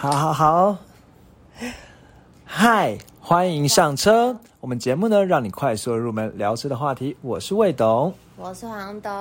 [0.00, 0.78] 好好好，
[2.46, 4.34] 嗨，欢迎上车。
[4.58, 7.14] 我们节目呢，让你快速入门聊车的话题。
[7.20, 9.12] 我是魏董，我是黄董。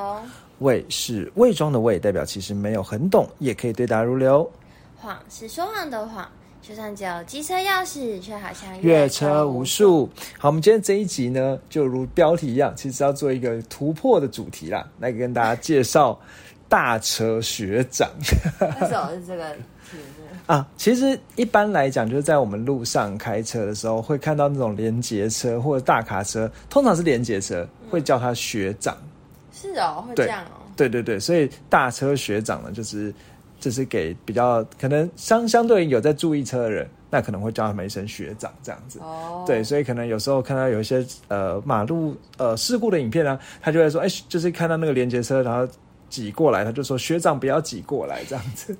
[0.59, 4.49] 魏是魏庄的魏，代表其实没有很懂，也可以对答如流。
[4.95, 6.25] 谎是说谎的谎，
[6.61, 10.09] 就算只有机车钥匙，却好像越车无数。
[10.37, 16.17] 好，我们今天这一集呢，就如标题一样，其实要做一个突破的主题啦，来跟大家介绍
[16.69, 18.09] 大车学长。
[18.79, 19.53] 为什么是这个
[20.49, 20.67] 啊？
[20.77, 28.97] 其实一般来讲，就是在我们路上开车的时候，会看到那种连接车或者大卡车，通常是连接车，会叫他学长。
[29.53, 30.65] 是哦，会这样哦。
[30.75, 33.13] 对对对，所以大车学长呢，就是
[33.59, 38.97] 就是给比较可能相相对有在注意车的人，那可能会叫他们一声学长这样子。
[39.03, 39.43] 哦。
[39.45, 45.71] 对，所以可能有时候看到有一些呃马路呃事故的影片啊，他就会说，哎，就是看到那个连接车，然后。
[46.09, 48.75] 挤过来，他就说：“学长不要挤过来，这样子。”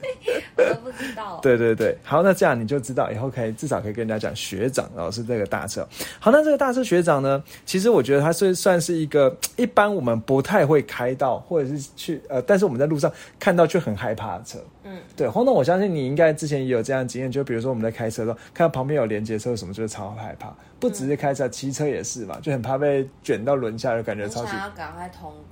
[0.57, 1.39] 我都不知道。
[1.41, 5.87] 对对对，好，那这样你就知道以后可以至少可以跟人家讲学长，然后是这个大车。
[6.19, 14.59] 好，那这个大车学长呢，其实我觉得他是算是一个一般我们不太会开到，或者是去呃，但是我们在路上看到却很害怕的车。
[14.83, 20.53] 嗯，对，黄总，我相信你应该之前也有这样经验，就比如说我们在开车的时候，看到旁边有连接车什么，就会超害怕。
[20.79, 24.51] 不只是开车，骑车也是嘛，就很怕被卷到轮下，就感觉超级。
[24.51, 25.48] 想要赶快通过。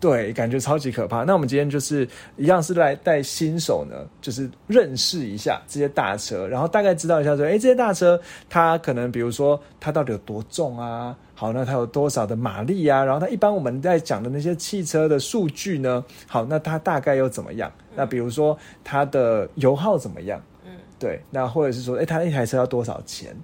[0.00, 1.24] 对，感觉超级可怕。
[1.24, 11.14] 那我们今天就是一样是来带新手呢，就是认识一下这些大车，然后大概知道一下说，哎，这些大车它可能比如说它到底有多重啊？
[11.34, 13.04] 好，那它有多少的马力啊？
[13.04, 16.02] 然后它一般我们在讲的那些汽车的数据呢？
[16.26, 17.70] 好，那它大概又怎么样？
[17.94, 20.42] 那比如说它的油耗怎么样？
[20.64, 23.36] 嗯，对，那或者是说，哎，它一台车要多少钱？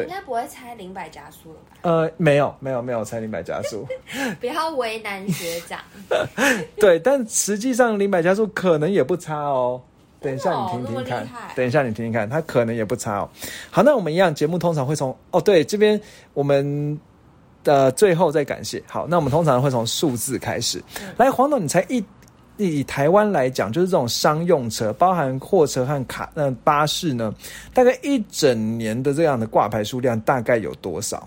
[0.00, 1.76] 应该不会猜零百加速了吧？
[1.82, 3.86] 呃，没有，没有，没有猜零百加速。
[4.40, 5.80] 不要为难学长。
[6.80, 9.80] 对，但实际上零百加速可能也不差哦。
[10.20, 13.28] 等一下你听听看，等一下你听听看，它可能也不差哦。
[13.70, 16.00] 好，那我们一样，节目通常会从哦，对，这边
[16.32, 16.98] 我们
[17.64, 18.82] 的最后再感谢。
[18.86, 20.80] 好，那我们通常会从数字开始。
[21.16, 22.02] 来，黄董，你才一。
[22.56, 27.34] 以台湾来讲，就是这种商用车，包含货车和卡那巴士呢，
[27.72, 31.26] 大概一整年的这样的挂牌数量大概有多少？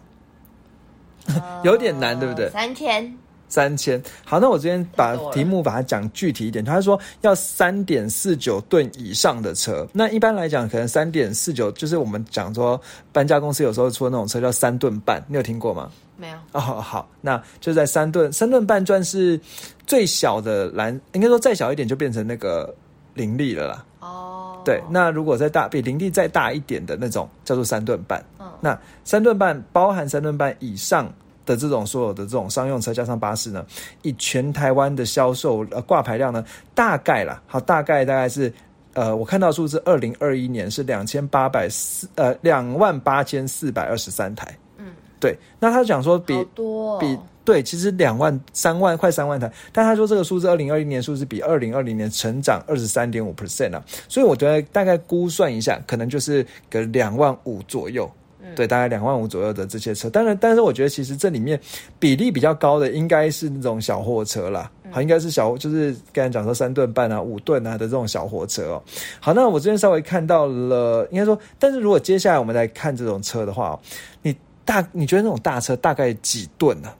[1.63, 2.49] 有点难，对不对？
[2.51, 3.17] 三千，
[3.49, 4.01] 三千。
[4.23, 6.63] 好，那我今天把题目把它讲具体一点。
[6.63, 12.79] 他说要三点四九吨以上的车，那一般来讲，可能三点四九就是我们讲说
[13.11, 15.89] 搬家公司有时候出的那种车叫三吨半，你有听过吗？
[16.17, 19.37] 没有哦，好，那就在三吨，三吨半转是
[19.85, 22.73] 最小的蓝，应该说再小一点就变成那个
[23.13, 23.85] 林立了啦。
[23.99, 28.23] 哦，对，那如果再大，比林立再大一点的那种叫做三吨半。
[28.39, 31.11] 嗯，那三吨半包含三吨半以上
[31.45, 33.65] 的这种所有的这种商用车加上巴士呢，
[34.01, 38.51] 以全台湾的销售呃挂牌量呢，大概啦，好，大概大概是
[38.93, 44.55] 呃，我看到数字，二零二一年是两千八百四呃两万八千四百二十三台。
[44.77, 58.11] 嗯对，那他讲说比多比对，其实两万三万快三万台，但他说这个数字二零二一年数字比二零二零年成长二十三点五 percent 啊，所以我觉得大概估算一下，可能就是个两万五左右，
[58.55, 60.09] 对，大概两万五左右的这些车。
[60.09, 61.59] 当然，但是我觉得其实这里面
[61.99, 68.83] 比例比较高的应该是那种小货车啦，好，应该是小，就是刚才讲说三吨半啊、五吨啊的这种小货车哦。
[69.19, 73.79] 好，那我这边稍微看到了，应该说，但是如果接下来我们来看这种车的话，
[74.23, 74.35] 你。
[74.67, 76.91] 大，你觉得那种大车大概几吨呢？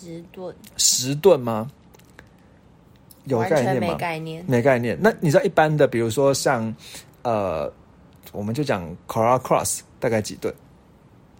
[0.00, 0.54] 十吨。
[0.76, 1.70] 十吨吗？
[3.24, 3.80] 有概念吗？
[3.80, 4.44] 没概念。
[4.48, 4.98] 没概念。
[5.00, 6.74] 那你知道一般的，比如说像
[7.22, 7.70] 呃，
[8.32, 10.52] 我们就讲 Corolla Cross 大概几吨？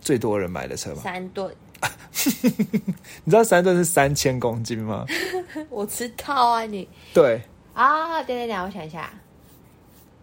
[0.00, 1.00] 最多人买的车吗？
[1.02, 1.54] 三吨。
[3.24, 5.06] 你知道三吨是三千公斤吗？
[5.70, 7.40] 我知道啊，你对
[7.72, 9.10] 啊，等等等，我想一下，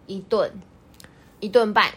[0.06, 0.50] 一吨，
[1.40, 1.90] 一吨半。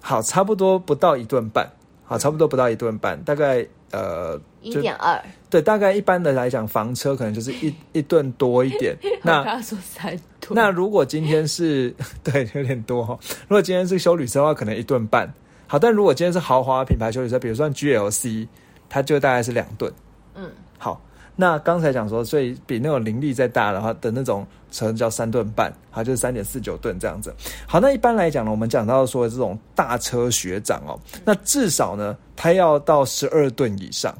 [0.00, 1.68] 好，差不多不到一吨半。
[2.04, 5.20] 好，差不多不到一吨半，大概呃一点二。
[5.50, 8.96] 对，大概一般的来讲，房车可能就是一 一吨多一点。
[9.22, 10.10] 那他说三
[10.40, 10.52] 吨。
[10.52, 13.18] 那如果今天是 对有点多哈，
[13.48, 15.32] 如果今天是修旅车的话，可能一吨半。
[15.66, 18.46] 好，但如果今天是豪华品牌修旅车，比如说 GLC，
[18.88, 19.92] 它就大概是两吨。
[20.34, 21.00] 嗯，好。
[21.40, 27.32] 那刚才讲说，所以比那种灵力再大的话的那种车叫三吨半，好，就是三点四九吨这样子。
[27.64, 34.12] 好，那一般来讲呢，我们讲到说这种大车学长哦，那至少呢，它要到十二吨以上。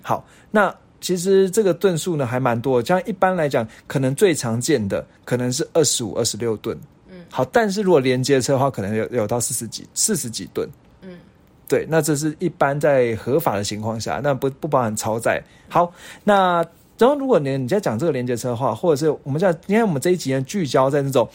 [0.00, 6.78] 嗯，好，那其实这个吨数呢还蛮多，像一般来讲，可能最常见的可能是二十五、二十六吨。
[7.08, 10.68] 嗯，好，但是如果连接车的话，可能有有到四十几、四十几吨。
[11.02, 11.18] 嗯
[11.66, 15.40] 对，那这是一般在合法的情况下，那不不包含超载。
[15.68, 15.92] 好，
[16.24, 16.64] 那
[16.98, 21.28] 然后如果你你在讲这个连接车的话，或者是我们在，因为我们这一集呢聚焦在那种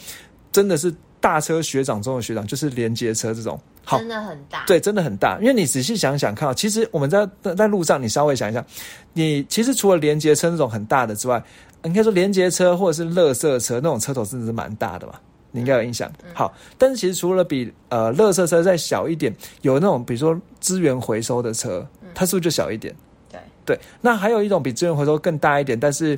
[0.52, 0.94] 真的是
[1.26, 4.62] 大车学长中的学长，就是连接车这种，好，真的很大。
[4.64, 5.36] 对，真的很大。
[5.40, 8.64] 因为你仔细想想看，其实我们在在路上，你稍微想一下，
[9.12, 11.42] 你其实除了连接车那种很大的之外，
[11.82, 15.14] 应该说连接车或者是乐色车那种车头真的是蛮大的嘛。
[15.50, 21.84] 你应该有印象，好，但是其实除了比呃，乐色车再小一点，有那种比如说资源回收的车，
[22.14, 22.94] 它是不是就小一点？
[23.32, 26.16] 对对，那还有一种比资源回收更大一点，但是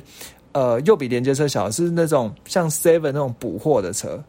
[0.51, 4.21] 呃，又比连接车小，是那种像 Seven 那种补货的车，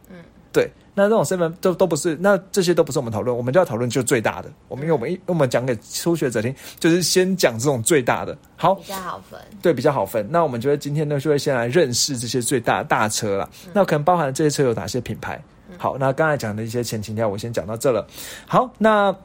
[0.53, 4.51] 对，那这种身份都都不是，那这些都不是我们讨论，我们就要讨论就最大的。
[4.67, 10.27] 我们因为我们一我们讲给初学者听，就是先讲这种最大的，好比较好分，对，比较好分。
[10.29, 13.49] 那我们觉得今天呢，就会先来认识这些最大大车了。
[13.73, 15.41] 那可能包含这些车有哪些品牌？
[15.77, 18.05] 好，那刚才讲的一些前情调，我先讲到这了。
[18.45, 19.15] 好，那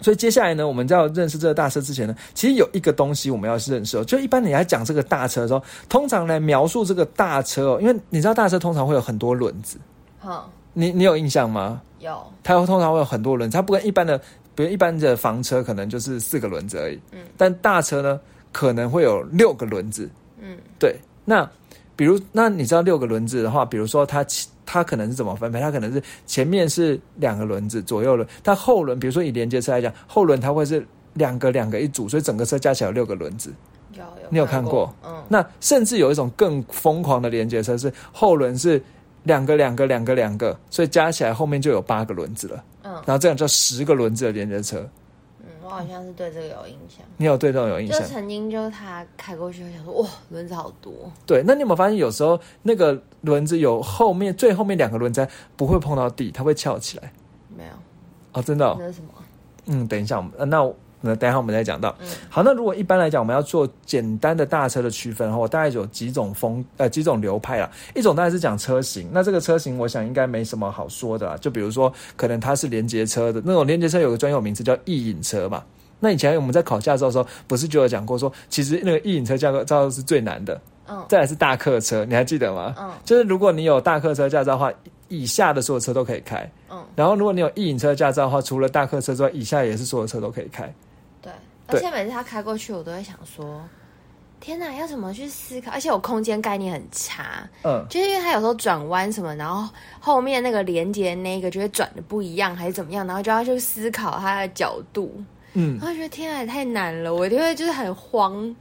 [0.00, 4.04] 所以接下来呢，我们在要认识这个大车之前呢，其实有一个东西我们要认识哦。
[4.04, 9.78] 就一般你来讲这个大车的时候，通常来描述这个大车哦，因为你知道大车通常会有很多轮子。
[10.26, 11.80] 好，你你有印象吗？
[12.00, 14.20] 有，它通常会有很多轮，它不跟一般的，
[14.56, 16.98] 比如一般的房车可能就是四个轮子而已。
[17.12, 18.20] 嗯，但大车呢
[18.50, 20.10] 可能会有六个轮子。
[20.40, 20.96] 嗯，对。
[21.24, 21.48] 那
[21.94, 24.26] 比如，那你知道六个轮子的话，比如说它
[24.66, 25.60] 它可能是怎么分配？
[25.60, 28.28] 它可能是前面是两个轮子，左右轮。
[28.42, 30.84] 它后轮，比如说以连接车来讲，后轮它会是
[31.14, 33.54] 两个两个一组，所以整个车加起来有六个轮子。
[33.92, 34.92] 有有，你有看过？
[35.04, 35.22] 嗯。
[35.28, 38.82] 那甚至有一种更疯狂的连接车是后轮是。
[39.26, 42.64] 两个两个两个两个，所以加起来后面就有八个轮子了。
[42.82, 44.78] 嗯，然后这样叫十个轮子的连接车。
[45.40, 47.04] 嗯，我好像是对这个有印象。
[47.16, 48.00] 你有对这种有印象？
[48.00, 50.92] 就曾经就是他开过去，想说哇，轮子好多。
[51.26, 55.26] 对，那你有没有发现有时候那个轮子有后面最后面两个轮子
[55.56, 57.12] 不会碰到地，它会翘起来？
[57.56, 57.72] 没有。
[58.32, 58.76] 哦，真的？
[58.78, 59.08] 那是什么？
[59.66, 60.72] 嗯，等一下，我们那。
[61.00, 61.94] 那待会我们再讲到。
[62.28, 67.70] 好，那如果一般来讲，我们要做简单的大车的区分，我大概有几种风呃几种流派啦。
[67.94, 71.36] 一种当然是讲车型，那这个车型我想应该没什么好说的啦。
[71.36, 75.62] 就比如说，可能它是连接车的那种连接车，有个专有名词叫异引车嘛。
[76.00, 80.60] 那以前我们在考驾照的时候，不是就有讲过说，其实那个异引车驾照是最难的。
[80.88, 81.04] 嗯。
[81.08, 82.74] 再来是大客车，你还记得吗？
[82.78, 82.90] 嗯。
[83.04, 84.72] 就是如果你有大客车驾照的话，
[85.08, 86.50] 以下的所有车都可以开。
[86.70, 86.82] 嗯。
[86.94, 90.72] 然后如果你有异引车驾照的话，除了大客车之外，以下也是所有车都可以开。
[91.66, 93.62] 而且每次他开过去，我都会想说
[94.40, 99.68] ：“天哪，要怎么去思考？”而且我空间概念很差，嗯，就是因为他有时候转弯什么，然后
[99.98, 105.12] 后面那个连接那个就会转的不一样，还是怎么样，然后就要去思考它的角度，
[105.54, 108.54] 嗯，然后觉得天哪，也太难了，我就会就是很慌。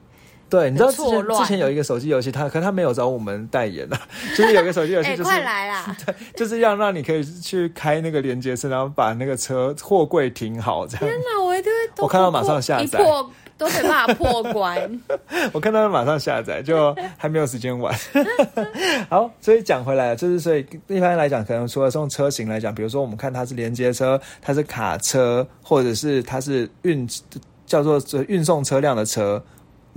[0.48, 4.00] 对，你知道之前之前有一个手机游戏，他可他没有找我们代言啊，
[4.38, 11.06] 就是有个手机游戏，就是快来啦， 对，就是要让你可以去开那个连接车，然后把那个车货柜停好，这样。
[11.06, 15.02] 天哪，我一定会，我看到马上下载，破都没办法破关。
[15.52, 17.94] 我看到马上下载，就还没有时间玩。
[19.10, 27.08] 好，所以讲回来，就是所以一般来讲，可能除了从车型来讲，比如说我们看它是连接车，它是卡车，或者是它是运
[27.66, 29.44] 叫做运送车辆的车。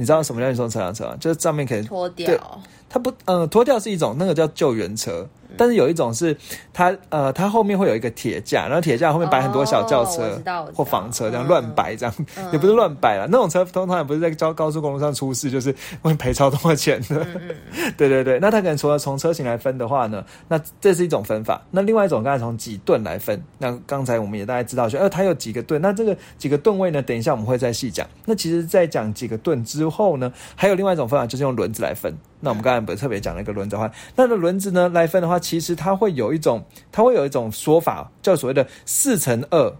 [0.01, 1.17] 你知道什么叫运送车辆车吗？
[1.19, 5.27] 就是上面可以脱掉，它不，呃，脱掉是一种，那个叫救援车。
[5.57, 6.37] 但是有一种是
[6.75, 10.41] 它呃，它后面会有一个铁架，然后铁架后面摆很多小轿车
[10.75, 12.15] 或房车，这样乱摆，这样
[12.53, 13.27] 也不是乱摆了。
[13.29, 17.27] 那种车通常也不是在高高速公路上出事，就是会赔超多钱的。
[17.97, 21.61] 对对对，那它可能除了从车型来分的话呢，那这是一种分法。
[21.71, 25.81] 那另外一种刚才从几吨来分，那刚才我们也大概知道说，呃，它有几个吨。
[25.81, 28.07] 那这个几个吨位呢，等一下我们会再细讲。
[28.27, 32.15] 那其实，在讲几个吨之后呢，还有另外一种方法，就是用轮子来分。
[32.41, 39.77] 那我们刚才不是特别讲了一个轮子的话，那个轮子呢来分的话，其实它会有一种，它会有一种说法，叫所谓的四乘二、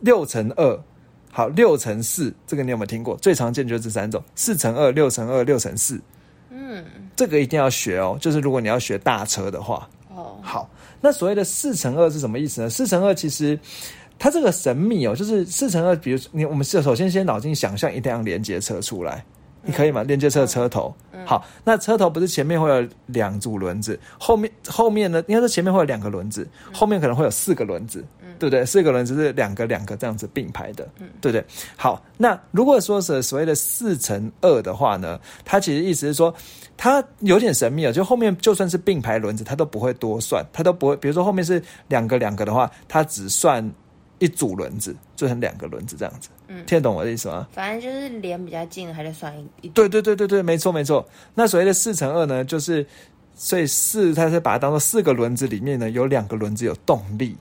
[0.00, 0.78] 六乘二，
[1.30, 3.16] 好，六乘四，这个你有没有听过？
[3.16, 6.00] 最常见就是这三种：四乘二、六乘二、六乘四。
[6.50, 6.84] 嗯，
[7.16, 9.88] 这个一定要学哦，就是如果你要学大车的话。
[10.14, 10.68] 哦，好，
[11.00, 12.70] 那所谓的四乘二是什么意思呢？
[12.70, 13.58] 四乘二其实
[14.18, 19.24] 它这个神秘哦，就是四乘二，比如你我们是首先先脑筋想象一辆连接车出来。
[19.66, 20.02] 你可以吗？
[20.04, 20.94] 连接车的车头，
[21.24, 25.22] 好，那车头不是前面会有两组轮子，后面后面呢？
[25.26, 28.04] 应该说前面会有两个轮子，后面可能会有四个轮子，
[28.38, 28.64] 对不对？
[28.64, 30.88] 四个轮子是两个两个这样子并排的，
[31.20, 31.44] 对不对？
[31.76, 36.32] 好，那如果说是所谓的四乘二的话呢，它其实意思是说，
[36.76, 43.68] 它有点神秘啊，就后面就算是并排轮子，它都不会多算，它都不会，比如说后面是两个两个的话，它只算。
[44.18, 47.46] 一组轮子做成两个轮子这样子，嗯，听得懂我的意思吗？
[47.52, 49.68] 反正就是连比较近，还得算一。
[49.68, 51.06] 对对对对对，没错没错。
[51.34, 52.86] 那所谓的四乘二呢，就是
[53.34, 57.36] 所以四，它是把它当做四个轮子里面呢有两个轮子有动力。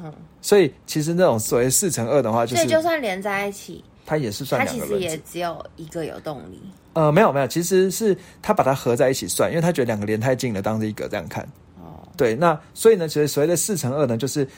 [0.00, 4.64] 嗯，所以其实那种所谓四乘二的话，就是就算连在一起，它也是算。
[4.64, 6.60] 它其实也只有一个有动力。
[6.94, 11.44] 呃，没有没有，其实是他把它合在一起算，因为他觉得两个连太近了，当着一个这样看。
[11.80, 14.48] 哦，对，那所以呢，其实所谓的四乘二呢，就是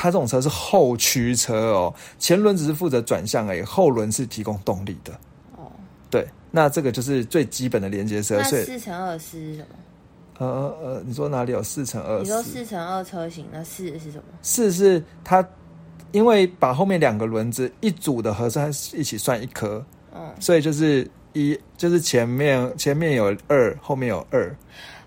[0.00, 5.12] 它这种车是后驱车哦，前轮只是负责转向而已，后轮是提供动力的。
[5.56, 5.66] 哦，
[6.08, 8.36] 对，那这个就是最基本的连接车。
[8.38, 9.66] 那四乘二是什么？
[10.38, 10.46] 呃
[10.80, 12.20] 呃，你说哪里有四乘二？
[12.20, 14.24] 你说四乘二车型，那四是什么？
[14.40, 15.44] 四是它，
[16.12, 24.56] 因为把后面两个轮子一组的合算一起算一颗，嗯，所以就是一就是前面前面有二，后面有二。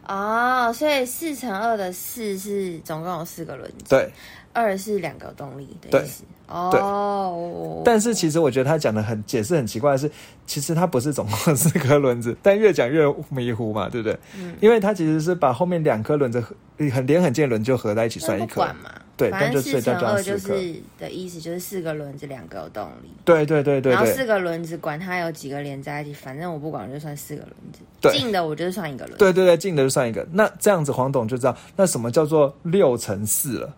[0.05, 4.11] 哦，所以四乘二的四是总共有四个轮子，对，
[4.53, 6.23] 二是两个动力的意思。
[6.47, 10.11] 哦，但是其实我觉得他讲的很解释很奇怪的是，
[10.45, 14.19] 其实它不是总共四颗轮子，但越讲越迷糊嘛，对不对？
[14.35, 16.43] 嗯，因为它其实是把后面两颗轮子
[16.91, 18.91] 很连很近的轮就合在一起算一颗嘛。
[19.15, 23.09] 对，反正四乘二就是的意思就是四个轮子两个有动力。
[23.23, 27.79] 对对对对，然后四个轮子管它有几个连在一起，反正我不管就算四个轮子。
[28.11, 29.17] 近的我就是算一个轮。
[29.17, 30.27] 对对对，近的就算一个。
[30.33, 33.73] 那这样子黄董就知道那什么叫做六乘四了。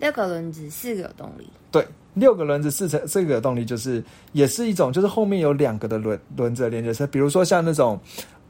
[0.00, 1.48] 六个轮子，四个有动力。
[1.70, 4.02] 对，六个轮子，四乘四个有动力，就是
[4.32, 7.06] 也是一种，就是后面有两个的轮轮子连接车。
[7.06, 7.98] 比如说像那种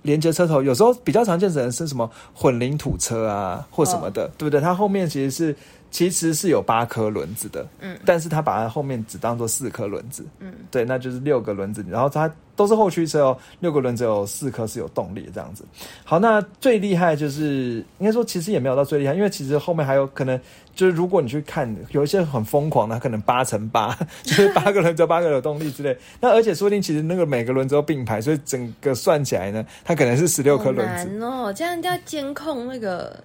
[0.03, 4.61] 连接车头，有时候比较常见的是什么混凝土车啊，或什么的，对不对？
[4.61, 5.57] 它后面其实是
[5.91, 12.31] 其实是有八颗轮子的，嗯，但是它把它后面只当做四颗轮子，嗯，对，那就是六个轮子，然后它。
[12.59, 15.65] 都是后驱车哦，六个轮子有四颗是有动力这样子。
[16.03, 20.37] 好，那最厉害就是应该说其实也没有到最厉害，因为其实后面还有可能
[20.75, 25.97] 就是如果你去看有一些很疯狂的，可能八乘八 就是八个轮子八个有动力之类。
[26.21, 31.05] 那而且说不定其实那个每个轮子都并排，所以整个算起来呢，它可能是十六颗轮子。
[31.11, 33.23] 难哦，这样要监控那个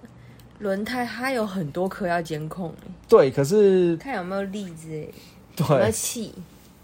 [0.58, 2.72] 轮胎，它有很多颗要监控。
[3.08, 5.14] 对，可是看有没有力之类，
[5.56, 6.32] 对，有没有气？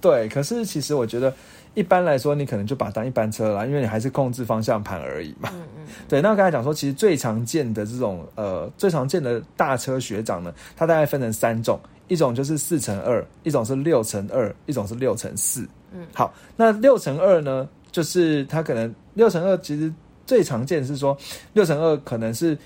[0.00, 1.33] 对，可是其实我觉得。
[1.75, 5.50] 一般来说，你可能就把它当一般车啦，因为你还是控制方向盘而已嘛。
[5.55, 5.87] 嗯嗯。
[6.09, 15.62] 对，那刚才讲说，其实最常见的这种呃，最常见的大车学长呢，它大概分成三种，一种就是四乘二，一种是六乘二，一种是六乘四。
[15.93, 16.05] 嗯。
[16.12, 19.95] 好，那六乘二呢，就是它可能六乘二其实
[20.27, 21.17] 最常见是说，
[21.53, 22.59] 六乘二可能是。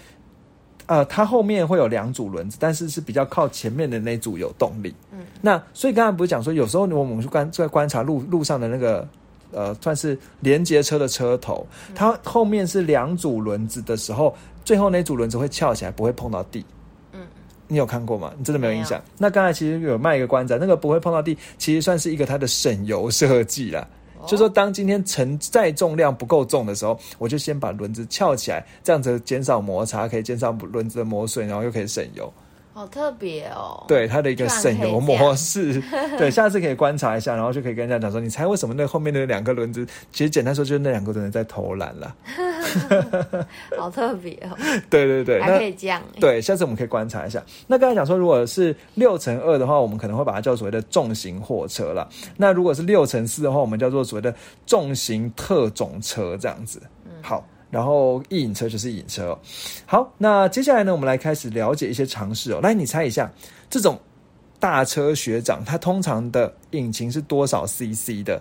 [0.87, 4.95] 呃，它后面会有两组轮子，但是是比较靠前面的那组有动力。
[5.13, 9.09] 嗯，那所以刚才不是讲说，有时候我们去观在观察路路上的那个
[9.53, 16.65] 呃，算是连接车的车头，它后面是两组轮子的时候，最后那组轮子会翘起来，不会碰到地。
[17.13, 17.21] 嗯，
[17.69, 18.33] 你有看过吗？
[18.37, 19.01] 你真的没有印象？
[19.17, 23.87] 那刚才其实有卖一个观仔，那个不会碰到地，其实算是一个它的省油设计啦。
[24.27, 32.33] 就说当今天承载重量不够重的时候，我就先把轮子翘起来，这样子减少摩擦，可以减少轮子的磨损，然后又可以省油。
[32.75, 33.85] 好特别哦！
[33.87, 35.81] 对，它的一个省油模式。
[36.19, 39.87] 对，下次可以观察一下，然后就可以跟人家讲说，你猜为什么那后面的两个轮子？
[40.11, 42.17] 其实简单说，就是那两个轮子在偷懒了。
[43.79, 44.59] 好特别哦！
[44.91, 46.03] 对 对对，还可以这样。
[46.19, 47.41] 对，下次我们可以观察一下。
[47.69, 52.09] 那刚才讲说，如果是六乘二的话，我们可能会把它叫所谓的重型货车了。
[52.37, 54.35] 那如果是六乘四的话，我们叫做所谓的
[54.67, 56.83] 重型特种车这样子。
[57.05, 57.47] 嗯，好。
[57.75, 59.37] 然后一引车就是引车，
[59.85, 62.61] 好，那接下来呢，我们来开始了解一些常识哦。
[62.63, 63.29] 来，你猜一下，
[63.69, 63.99] 这种
[64.61, 68.41] 大车学长，它通常的引擎是多少 CC 的？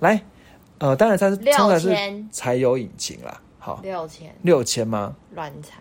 [0.00, 0.24] 来，
[0.78, 1.94] 呃，当然它是通常是
[2.32, 3.38] 柴油引擎啦。
[3.58, 5.14] 好，六千六千吗？
[5.34, 5.76] 乱猜，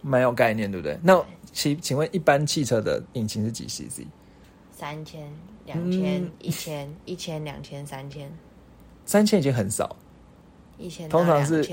[0.00, 0.96] 蛮有概念，对不对？
[1.02, 1.20] 那
[1.52, 4.06] 请请问，一般汽车的引擎是几 CC？
[4.70, 5.28] 三千、
[5.66, 8.30] 两千、一千、一千、两千、三千，
[9.04, 9.96] 三千已经很少。
[10.78, 11.66] 一千通常是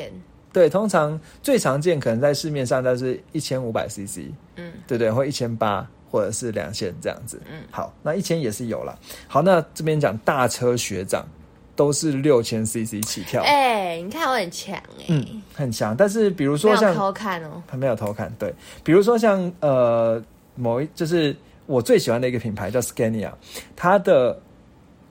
[0.52, 8.98] 对，通常最常见可能在市面上都是一千五百 CC，嗯，对对，或一千八或者是两千这样子，嗯，好，那一千也是有了。
[9.28, 11.28] 好，那这边讲大车学长
[11.76, 15.94] 都是六千 CC 起跳，哎，你看我很强哎，嗯，很强。
[15.94, 20.24] 但是比如说像偷看哦，他没有偷看，对，比如说像呃
[20.56, 21.36] 某一就是
[21.66, 23.34] 我最喜欢的一个品牌叫 Scania，
[23.76, 24.42] 它的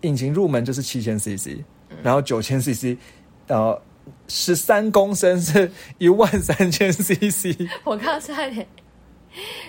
[0.00, 1.58] 引擎入门就是七千 CC，
[2.02, 2.96] 然后九千 CC。
[3.48, 3.80] 呃，
[4.28, 7.56] 十三公升 是一万三千 CC。
[7.84, 8.66] 我刚差点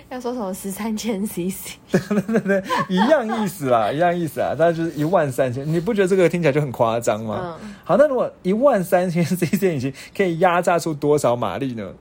[0.10, 5.66] 要说什么十三千 CC，对对对，一样意思啦，一样意思啊，但就是一万三千。
[5.66, 7.58] 你不觉得这个听起来就很夸张吗？
[7.64, 7.76] 嗯。
[7.84, 11.92] 好，那如果一万三千 CC 引擎可以压榨出多少马力呢？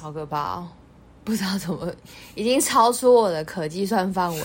[0.00, 0.68] 好可怕哦！
[1.22, 1.92] 不知道怎么，
[2.34, 4.40] 已经超出我的可计算范围。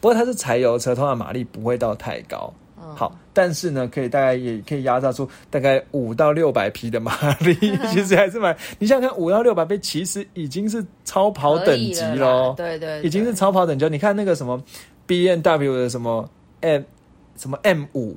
[0.00, 2.50] 不过它是柴油车，通常马力不会到太高。
[2.94, 7.54] 好，但是呢，可以大概也可以压榨出大概五到六百匹的马力，
[7.92, 8.56] 其实还是蛮。
[8.78, 13.88] 你想想看，五到六百匹其实已经是超跑等级喽，对对，已经是超跑等级。
[13.88, 14.62] 你看那个什么
[15.06, 16.28] B N W 的什么
[16.60, 16.82] M
[17.36, 18.16] 什么 M 五，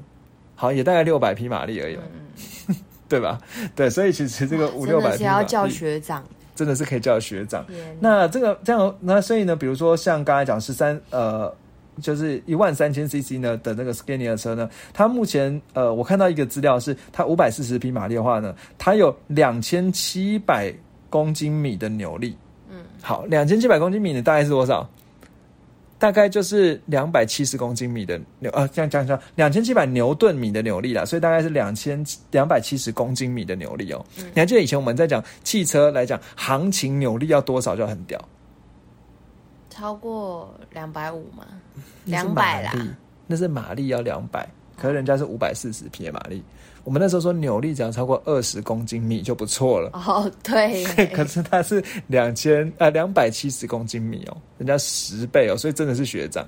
[0.56, 1.98] 好也大概六百匹马力而已，
[3.10, 3.40] 对吧？
[3.76, 6.24] 对，所以其实这个五六百匹要叫学长，
[6.56, 7.66] 真的是可以叫学长。
[8.00, 11.54] 那这个这样，那所以呢，比如说像刚才讲十三呃。
[12.02, 20.74] 就是一万三千 CC 呢的那个 Scania 车呢，它目前呃，我看到一个资料是，它五百四十匹马力的话呢，它有两千七百
[21.10, 22.36] 公斤米的扭力。
[22.70, 24.90] 嗯，好，两千七百公斤米呢，大概是多少？
[26.00, 34.04] 大概就是两百七十公斤米的扭，呃，这样讲讲，两千七百牛顿米的扭力啦，所以大概是两千两百七十公斤米的扭力哦。
[34.18, 38.20] 你还记得以前我们在讲汽车来讲，行情扭力要多少就很屌？
[39.74, 41.48] 超过两百五吗？
[42.06, 42.72] 两百啦，
[43.26, 46.44] 那是马力要两百，可是人家是五百四十匹马力。
[46.84, 49.90] 我们那时候说扭力只要超过二十公斤米就不错了。
[49.94, 50.84] 哦，对。
[51.16, 56.48] 可是它是两千呃两百七十公斤米哦，人家十倍哦，所以真的是学长。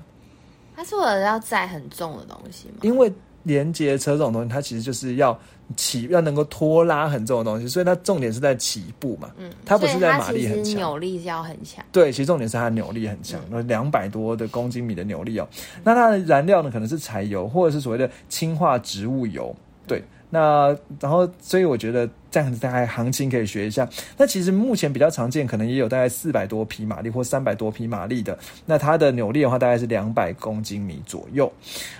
[0.76, 2.74] 他是为了要载很重的东西吗？
[2.82, 3.10] 因为
[3.46, 5.38] 连接车这种东西，它其实就是要。
[5.74, 9.32] 起要能够拖拉很重的东西，所以它重点是在起步嘛。
[9.36, 11.84] 嗯，它不是在马力很强，扭力要很强。
[11.90, 15.48] 对，其实重点是它扭力很强，那两百多的公斤米的扭力哦。
[15.82, 19.52] 那它的燃料呢，可能是柴油或者是所谓的氢化植物油。
[19.88, 20.00] 对。
[20.30, 20.68] 那
[21.00, 23.88] 然后，所以我觉得这样子大概行情可以学一下。
[24.14, 28.38] 那其实目前比较常见，可能也有大概四百多匹马力或三百多匹马力的。
[28.66, 31.50] 那它的扭力的话，大概是两百公斤米左右。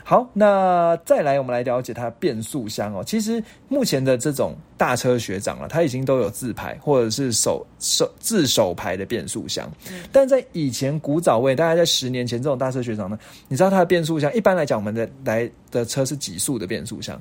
[0.05, 3.03] 好，那再来我们来了解它变速箱哦。
[3.03, 9.67] 其实目前的这种大车学长啊，他已经都有自排或者是手手自手排的变速箱。
[10.13, 17.19] 但在以前古早味，大概在十年前这种大车学长呢，你知道它的变速箱一般来讲，我们的来的车是几速的变速箱？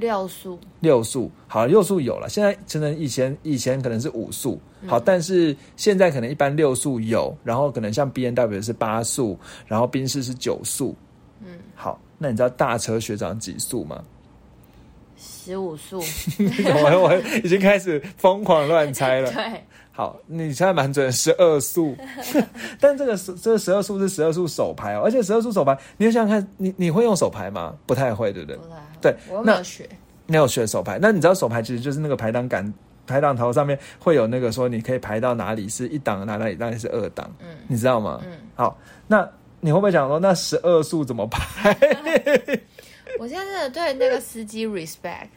[0.00, 2.28] 六速，六速好，六速有了。
[2.28, 10.96] 现在真的以前以前可能是五速，好，但是现在可能一般六速有，然后可能像 B N W 是八速，然后宾士是九速。
[11.44, 14.02] 嗯，好，那你知道大车学长几速吗？
[15.16, 16.00] 十五速。
[16.82, 19.30] 我我已经开始疯狂乱猜了。
[19.34, 19.64] 对。
[19.92, 21.96] 好，你现在蛮准，十二速，
[22.80, 27.74] 但这个十这个十二速是十二速手排哦，而且十二速手排，你想想看，你你会用手排吗？
[27.86, 28.56] 不太会，对不对？
[28.56, 28.82] 不太会。
[29.02, 29.88] 对，我没有学，
[30.26, 30.98] 没有学手排。
[31.00, 32.72] 那你知道手排其实就是那个排档杆、
[33.06, 38.22] 排档头上面会有那个说你可以排到哪里是一档，哪里哪里是二档，嗯，你知道吗？
[38.24, 38.32] 嗯。
[38.54, 39.28] 好，那
[39.60, 41.76] 你会不会讲说那十二速怎么排？
[43.18, 45.28] 我现在真的对那个司机 respect。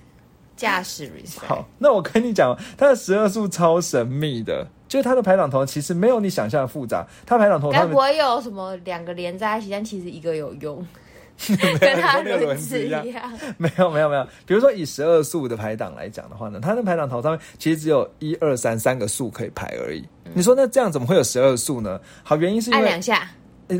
[0.56, 7.06] 驾驶好，那我跟你讲，它的十二速超神秘的，就是它的排挡头其实没有你想象的复杂。
[7.26, 10.86] 它排挡头该不会有什么两个连在一起，但其实一个有用，
[11.80, 13.04] 跟它的轮子一样。
[13.58, 20.04] 没有没有没有，比如说以十二速的排挡来讲的话呢，它的排挡头上面其实只有一二三三个数可以排而已。
[20.34, 22.00] 你说那这样怎么会有十二速呢？
[22.24, 23.28] 好，原因是因为按两下。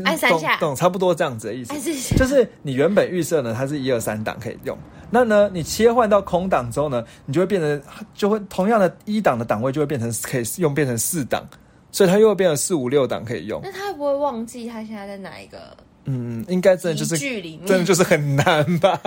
[0.04, 4.76] 按三下，懂差不多这样子的意思，就是你原本预设呢，它是一二三档可以用，
[5.14, 7.82] 那呢，你切换到空档之后呢，你就会变成，
[8.14, 11.46] 就会同样的一档的档位就会变成可以用变成四档，
[11.92, 13.60] 所以它又会变成四五六档可以用。
[13.62, 15.58] 那他会不会忘记他现在在哪一个？
[16.06, 19.00] 嗯，应该真的就是距离，真的就是很难吧？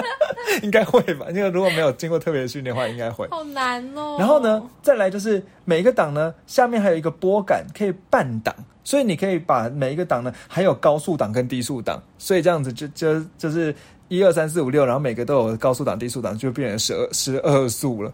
[0.64, 1.26] 应该会吧？
[1.28, 3.28] 因为如果没有经过特别的训练的话，应该会。
[3.28, 4.16] 好难哦。
[4.18, 8.54] 然后呢，再来就是每一个档呢，下面还有一个拨杆可以半档。
[8.82, 13.72] 所以你可以把每一个档呢，还有高速档跟低速档，所以这样子就就就是
[14.10, 18.12] 一二三四五六，然后每个都有高速档、低速档，就变成十二十二速了。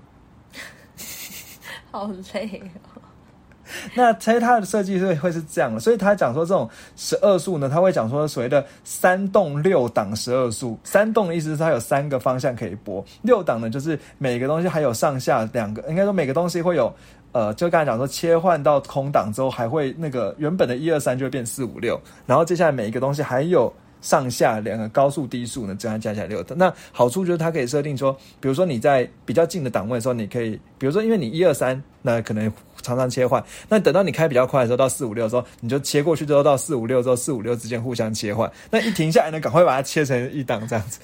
[1.91, 3.01] 好累哦。
[3.95, 10.79] 那其实它的设计是会是这样的，所以他讲说这种十二速呢，他会讲说所谓的三动六档十二速。
[10.85, 16.95] 三动的意思是它有三个方向可以拨，六档呢就是每个东西还有上下两个，应该说每个东西会有。
[17.33, 23.71] 呃，就刚才讲说，切换到空档之后，还会那个原本的一二三就会变四五六，然后接下来每一个东西还有
[24.07, 26.45] 上下两个高速低速呢，这样加起来六。
[26.55, 32.53] 那好处就是它可以设定说，比如说你在比较近的档位的时候，你可以，比如说因为你一二三，那可能。
[32.87, 38.51] 常常切换，那等到你开比较快的时候，到四五六的时候，你就切过去之后，到四五六之后，四五六之间互相切换。
[38.71, 41.01] 那一停下来呢，赶快把它切成一档这样子。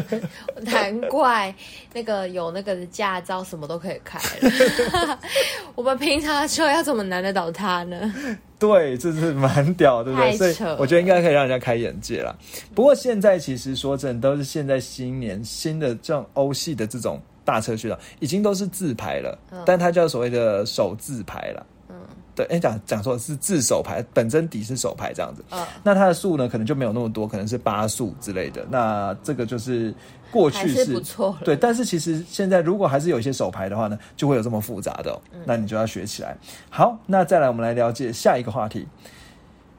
[0.62, 1.54] 难怪
[1.92, 5.18] 那个有那个驾照，什么都可以开了。
[5.76, 8.14] 我们平常的车要怎么难得倒他呢？
[8.58, 10.32] 对，这是蛮屌，对不对？
[10.36, 12.34] 所以我觉得应该可以让人家开眼界了。
[12.74, 17.20] 不过现在其实说真，都是现在新年新的这种欧系的这种。
[17.44, 21.66] 大车去了已经都是自排了，但它叫所谓的手自排了。
[21.88, 21.96] 嗯，
[22.34, 25.44] 对，哎，讲讲说是自手牌，本身底是手牌这样子。
[25.50, 28.66] 嗯，那它的数呢，可能就没有那么多，可能是八数之类的。
[28.70, 29.94] 那这个就是
[30.30, 31.56] 过去是不错，对。
[31.56, 36.36] 但是其实现在如果还是有一些手牌的话呢，就会有这么复杂的，那你就要学起来。
[36.70, 38.86] 好，那再来我们来了解下一个话题。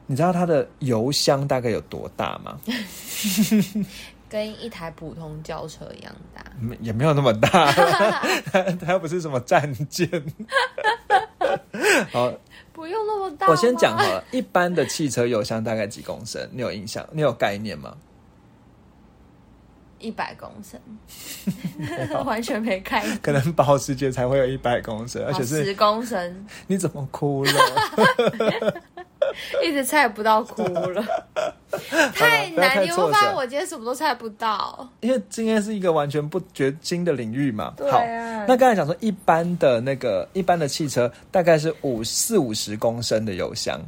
[0.06, 2.58] 你知道它的油箱大概有多大吗？
[4.34, 6.44] 跟一台普通轿车一样大，
[6.80, 7.70] 也没有那么大，
[8.84, 10.10] 它又不是什么战舰。
[12.10, 12.32] 好，
[12.72, 13.46] 不用那么大。
[13.46, 16.48] 我先讲好了，一般的汽车油箱大概几公升？
[16.50, 17.06] 你有印象？
[17.12, 17.96] 你有概念吗？
[20.00, 20.80] 一百公升，
[22.26, 23.16] 完全没概念。
[23.22, 26.44] 可能保时捷才会有一百公升，而且是十公升。
[26.66, 27.52] 你怎么哭了？
[29.62, 31.04] 一直猜不到哭了，
[32.14, 32.82] 太难。
[32.84, 37.74] 你会发现我今天什么都猜不到，因为今天是一个完全不绝经的领域嘛。
[37.90, 38.00] 好，
[38.46, 43.80] 那刚才讲说，一般的那个一般的汽车大概是五四五十公升的油箱。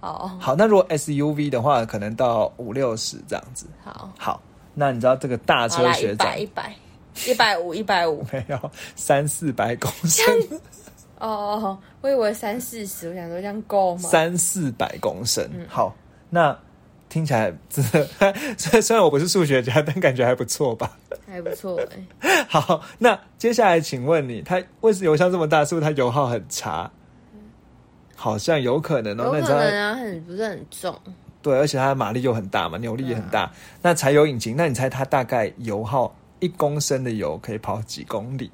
[0.00, 3.66] 哦，好，那如果 SUV 的话，可能到五六十这样子。
[3.84, 4.42] 好，好。
[4.74, 6.74] 那你知道这个大车学长一百
[7.26, 8.58] 一百五一百五 没有
[8.96, 10.24] 三四百公升
[11.22, 14.02] 哦，我以为三四十，我想说这样够吗？
[14.08, 15.94] 三四百公升，好，
[16.28, 16.58] 那
[17.08, 20.98] 听起来真的，虽 虽然我不是数学家，但感觉还不错吧？
[21.28, 21.80] 还不错
[22.20, 22.44] 哎。
[22.50, 25.64] 好，那接下来请问你，它为什么油箱这么大？
[25.64, 26.90] 是不是它油耗很差？
[28.16, 30.92] 好像有可能哦，有可能啊，很不是很重。
[31.40, 33.48] 对，而且它的马力又很大嘛，扭力也很大。
[33.80, 38.50] 那柴油引擎，那你猜它大概油耗一公升的油可以跑几公里？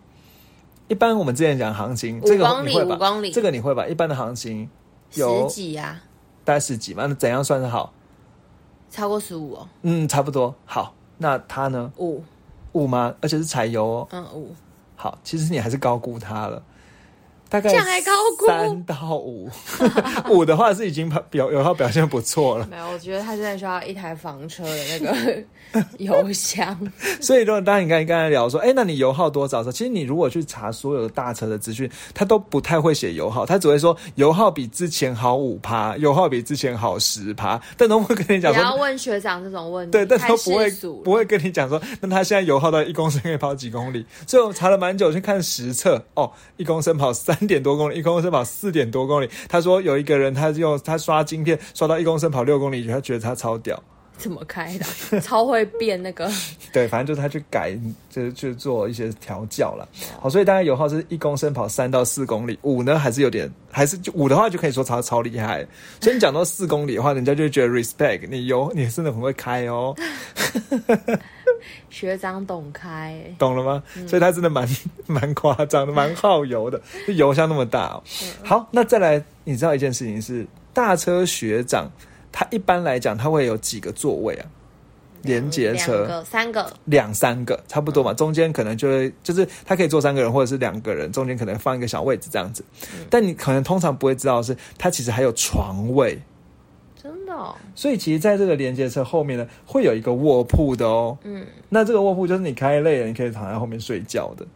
[0.89, 2.99] 一般我们之前讲行情，这个你会吧？
[3.33, 3.87] 这个你会吧？
[3.87, 4.69] 一般的行情
[5.11, 6.01] 十几呀，
[6.45, 7.07] 大概十几嘛？
[7.07, 7.93] 那怎样算是好？
[8.91, 9.69] 超过十五哦。
[9.83, 10.55] 嗯，差不多。
[10.65, 11.93] 好，那它呢？
[11.99, 12.25] 五
[12.73, 13.15] 五吗？
[13.21, 14.09] 而且是柴油哦。
[14.13, 14.55] 嗯，五。
[14.97, 16.63] 好，其实你还是高估它了。
[17.51, 19.49] 大概三到五，
[20.29, 22.67] 五的话是已经表油耗表现不错了。
[22.67, 25.45] 没有，我觉得他现在需要一台房车的那个
[25.99, 26.79] 油箱。
[27.21, 38.63] 所以，如果当你刚刚才聊说，哎，那你油耗多少时候，其实你如果去查所有的大车的资讯，他都不太会写油耗，他只会说油耗比之前好五趴，油耗比之前好十趴，但都不会跟你讲说。
[38.63, 40.71] 你要问学长这种问题， 对，但都不会
[41.03, 44.05] 不会跟你讲说，那他现在油耗到一公升可以跑几公里？
[44.27, 47.39] 所以我查了蛮久，去看实测，哦，一公升跑三。
[47.39, 49.31] 三点多公里，一公升跑四点多公里。
[49.49, 53.81] 他说有一个人，他用他刷晶片刷到一公升跑六公里，他觉得他超屌。
[54.19, 55.21] 怎么开的？
[55.23, 56.31] 超会变那个。
[56.73, 57.73] 对，反正就是他去改，
[58.11, 59.89] 就是去做一些调教了。
[60.21, 62.59] 好，所以大概油耗是一公升跑三到四公里。
[62.63, 65.67] 五呢，还是有点，还是就五的话就可以说超超厉害。
[66.03, 69.95] 所以你讲到四公里的话，人家就觉得 respect 你油，你真的很会开哦。
[71.91, 73.83] 学长懂开，懂了吗？
[74.07, 74.69] 所以他真的蛮
[75.07, 78.03] 蛮夸张的，蛮耗油的，油箱那么大哦。
[78.45, 81.91] 好，那再来，你知道一件事情是，大车学长
[82.39, 84.47] 他一般来讲它会有几个座位啊？
[85.23, 92.65] 连接车三个，两三个差不多嘛，中间可能就会就是他可以坐三个人或者是两个人，中间可能放一个小位置这样子。
[93.11, 96.23] 但你可能通常不会知道是，它其实还有床位。
[96.95, 101.19] 真的，哦所以其实在这个连接车后面呢，会有一个卧铺的哦。
[101.25, 104.47] 嗯，那这个卧铺就是你开累了，你可以躺在后面睡觉的。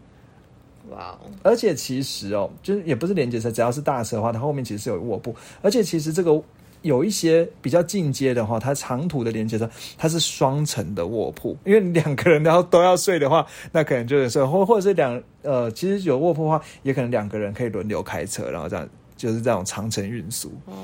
[0.91, 1.27] 哇哦！
[1.43, 5.35] 而且其实哦，就是也不是连接车，只要是大车的话，它后面其实是有卧铺。
[5.61, 6.41] 而且其实这个
[6.83, 20.49] 有一些比较进阶的话，它长途的连接车它是双层的卧铺，因为两个人然后都要睡的话，那可能就是 或或者是两呃，其实有卧铺的话，也可能两个人可以轮流开车，然后这样就是这种长程运输。
[20.67, 20.75] 哦。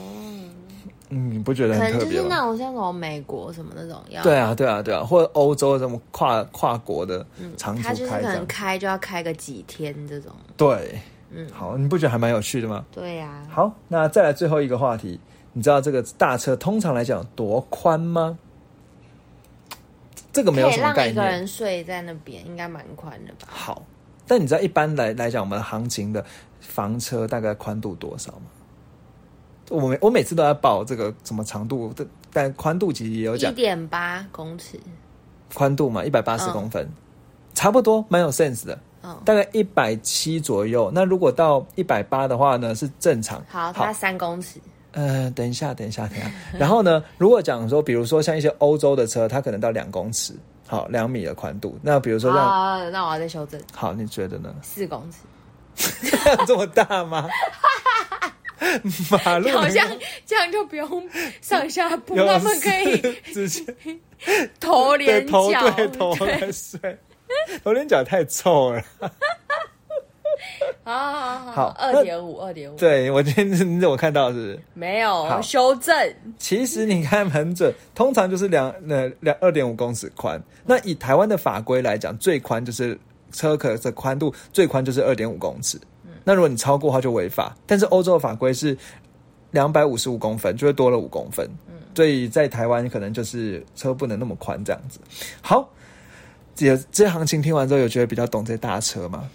[1.10, 4.22] 嗯，你不觉得很特别就是那种像什么美国什么那种要？
[4.22, 10.30] 对啊，对啊，对啊，或者欧洲什么跨跨国的长途开，他就是可能开就要开个几天这种。
[10.54, 12.84] 对，嗯，好，你不觉得还蛮有趣的吗？
[12.92, 13.42] 对呀。
[13.48, 15.18] 好，那再来最后一个话题，
[15.52, 18.38] 你知道这个大车通常来讲多宽吗？
[20.32, 21.12] 这个没有什么概念。
[21.12, 23.48] 一个人睡在那边应该蛮宽的吧？
[23.48, 23.82] 好，
[24.26, 26.24] 但你知道一般来来讲，我们行情的
[26.60, 28.42] 房车大概宽度多少吗？
[29.70, 34.78] 我每我每次都要报这个什么长度的，但宽度其实也有讲一点八公尺，
[35.52, 36.88] 宽度嘛，一百八十公分，
[37.52, 38.78] 差不多蛮有 sense 的，
[39.24, 40.90] 大概一百七左右。
[40.94, 43.44] 那如果到一百八的话呢，是正常。
[43.48, 44.60] 好，它三公尺。
[44.98, 46.28] 呃，等一下，等一下，等一下。
[46.58, 50.34] 然后呢，如果讲说，比如说像一些欧洲的车，它可能到两公尺，
[50.66, 51.78] 好，两米的宽度。
[51.82, 53.60] 那比如说，那那我要再修正。
[53.72, 54.52] 好，你觉得呢？
[54.60, 55.08] 四公
[55.76, 57.28] 尺， 这么大吗？
[59.24, 59.88] 马路好像
[60.26, 61.08] 这样就不用
[61.40, 63.00] 上下铺，他们可以
[63.32, 63.64] 直接
[64.58, 66.98] 头连脚对头来睡，
[67.62, 68.82] 头连脚太臭了。
[70.84, 72.76] 好 好好，好二点五，二点五。
[72.76, 74.58] 对我今天你怎么看到是？
[74.74, 75.94] 没有修正。
[76.38, 80.40] 其实你看很准，通常就是两呃两二点五公尺宽。
[80.64, 82.98] 那以台湾的法规来讲，最宽就是
[83.32, 85.78] 车壳的宽度最宽就是二点五公尺。
[86.24, 88.76] 那如果你超过的话就违法，但是欧洲的法规是
[89.50, 91.48] 两百五十五公分，就会多了五公分。
[91.68, 95.00] 嗯，所以在台湾可能就是车不能那么宽这样子。
[95.40, 95.68] 好，
[96.54, 99.28] 这这些行情听完之后，有觉得比较懂这些大车吗？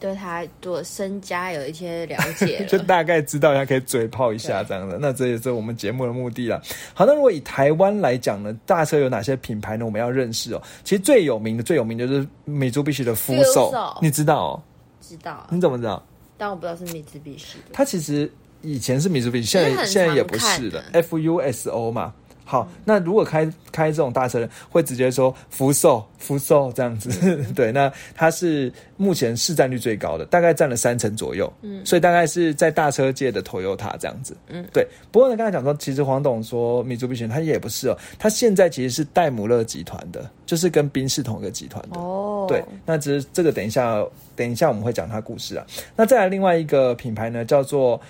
[0.00, 4.98] 对他做身家有一些了解， 就大概知道，他可以嘴炮一下这样的。
[4.98, 6.60] 那这也是我们节目的目的了。
[6.94, 9.84] 好，那如果以台湾来讲呢，大车有哪些品牌呢？
[9.84, 10.62] 我们要认识哦。
[10.82, 14.62] 其实最有名的、最有名的就是美珠必须的扶手，你知道哦？
[15.02, 15.46] 知道。
[15.50, 16.02] 你怎么知道？
[16.38, 17.64] 但我不知道是米兹必须的。
[17.72, 18.32] 它其实
[18.62, 20.82] 以前是米兹必须，现在现在也不是了。
[20.92, 22.14] F U S O 嘛。
[22.50, 27.08] 好，那如果开开这种大车，会直接说福寿福寿这样子，
[27.54, 34.84] 对，那它是目前市占率最高的，大概占了三成左右，嗯，所以大概是在大车界的 Toyota 这样子，嗯，对。
[35.12, 42.64] 不过呢，刚才讲说，其实黄董说米珠必选，他也不是哦，它现在其实是戴姆勒集团的，就是跟宾士同一个集团的，哦，对。
[42.84, 45.64] 那只是这个，等一下，等一下我们会讲它故事啊。
[45.94, 48.00] 那再来另外一个品牌呢，叫做。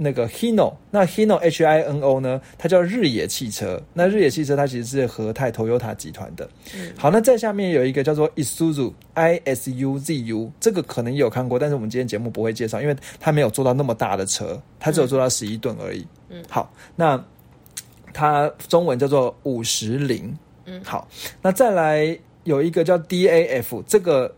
[0.00, 2.40] 那个 Hino，那 Hino H I N O 呢？
[2.56, 3.82] 它叫日野汽车。
[3.92, 6.48] 那日野汽车它其实是和泰 Toyota 集团的。
[6.96, 16.06] 好，那在下面有一个叫做 Isuzu I S U Z U，这个可能也有看过，但是我们今天节目不会介绍，因为它没有做到那么大的车，它只有做到十一吨而已。
[16.28, 17.22] 嗯，好，那
[18.12, 20.32] 它中文叫做五十铃。
[20.64, 21.08] 嗯，好，
[21.42, 24.32] 那再来有一个叫 D A F，这个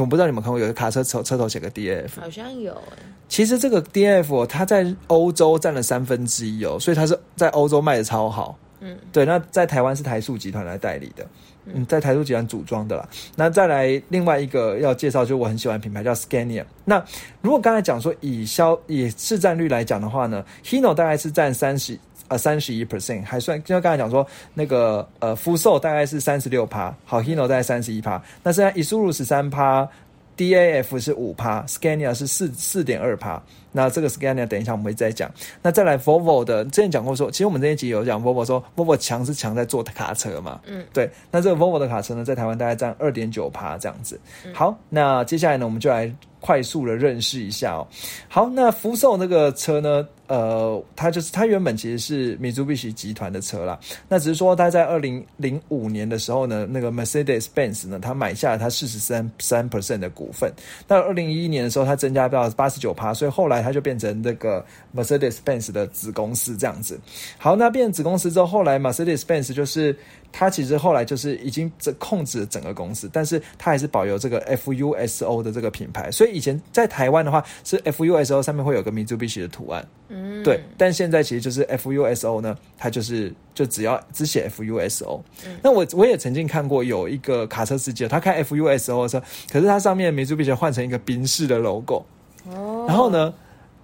[0.00, 3.02] 我不知道你们看过，有个卡车车车头写个 D A F，好像有哎。
[3.28, 8.58] 其实这个 D F 它在欧洲占了三分之一哦，所以它是在欧洲卖的超好。
[8.80, 9.24] 嗯，对。
[9.24, 11.26] 那在台湾是台塑集团来代理的，
[11.64, 13.08] 嗯，在台塑集团组装的啦。
[13.34, 16.64] 那再来另外一个要介绍，就我很喜欢品牌叫 Scania。
[16.84, 17.02] 那
[17.40, 23.60] 如果刚才讲说以销以市占率来讲的话呢，Hino 大概是占三十呃三十一 percent，还算。
[23.62, 29.88] 就像刚才讲说那个呃福寿大概是三十六趴，好 Hino 大概三十一趴，那现在 Isuzu 十三趴。
[30.36, 33.40] D A F 是五趴，Scania 是四四点二趴。
[33.76, 35.30] 那这个 Scania 等一下我们会再讲。
[35.60, 40.60] 那再来 Volvo 的，之前讲过说，其实我们这一集有讲 Volvo 说，Volvo 强是强在做卡车嘛。
[40.66, 41.10] 嗯，对。
[41.30, 44.18] 那这个 Volvo 的卡车呢，在台湾大概占二点九趴这样子。
[44.54, 46.10] 好，那接下来呢，我们就来。
[46.40, 47.88] 快速的认识一下哦。
[48.28, 50.06] 好，那福寿那个车呢？
[50.26, 53.78] 呃，它就是它原本其实是米珠必须集团的车啦。
[54.08, 60.52] 那只是说它在二零零五年的时候呢，那个 Mercedes Benz 呢，它买下了它四十三三 percent 的股份。
[60.86, 67.00] 到二零一一年的时候，它增加到八十九趴，所以后来它就变成这个 Mercedes Benz 的子公司这样子。
[67.38, 69.96] 好，那变成子公司之后，后来 Mercedes Benz 就是。
[70.36, 76.10] 它其实后来就是已经这控制了整个公司，但是它还是保留这个 FUSO 的这个品牌。
[76.10, 80.60] 所以以前在台湾的话，是 FUSO 上面会有个 Mitsubishi 的图案，嗯，对。
[80.76, 85.20] 但现在其实就是 FUSO 呢，它就是就只要只写 FUSO。
[85.62, 89.22] 那我我也曾经看过有一个卡车司机，他开 FUSO 的车，
[89.52, 92.04] 可是它上面 Mitsubishi 换成一个宾士的 logo，
[92.50, 93.32] 哦，然后呢？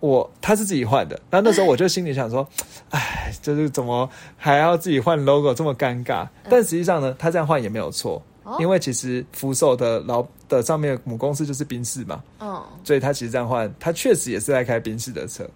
[0.00, 2.46] 我他是自己换的，然后那时候我就心里想说，
[2.88, 4.08] 哎，就是怎么
[4.38, 6.26] 还要自己换 logo 这么尴尬？
[6.48, 8.22] 但实际上呢，他这样换也没有错，
[8.58, 15.46] 因为其实福寿的老的上面母公司就是宾士嘛，嗯，所以他其实这样换，他确实也是在开宾士的车。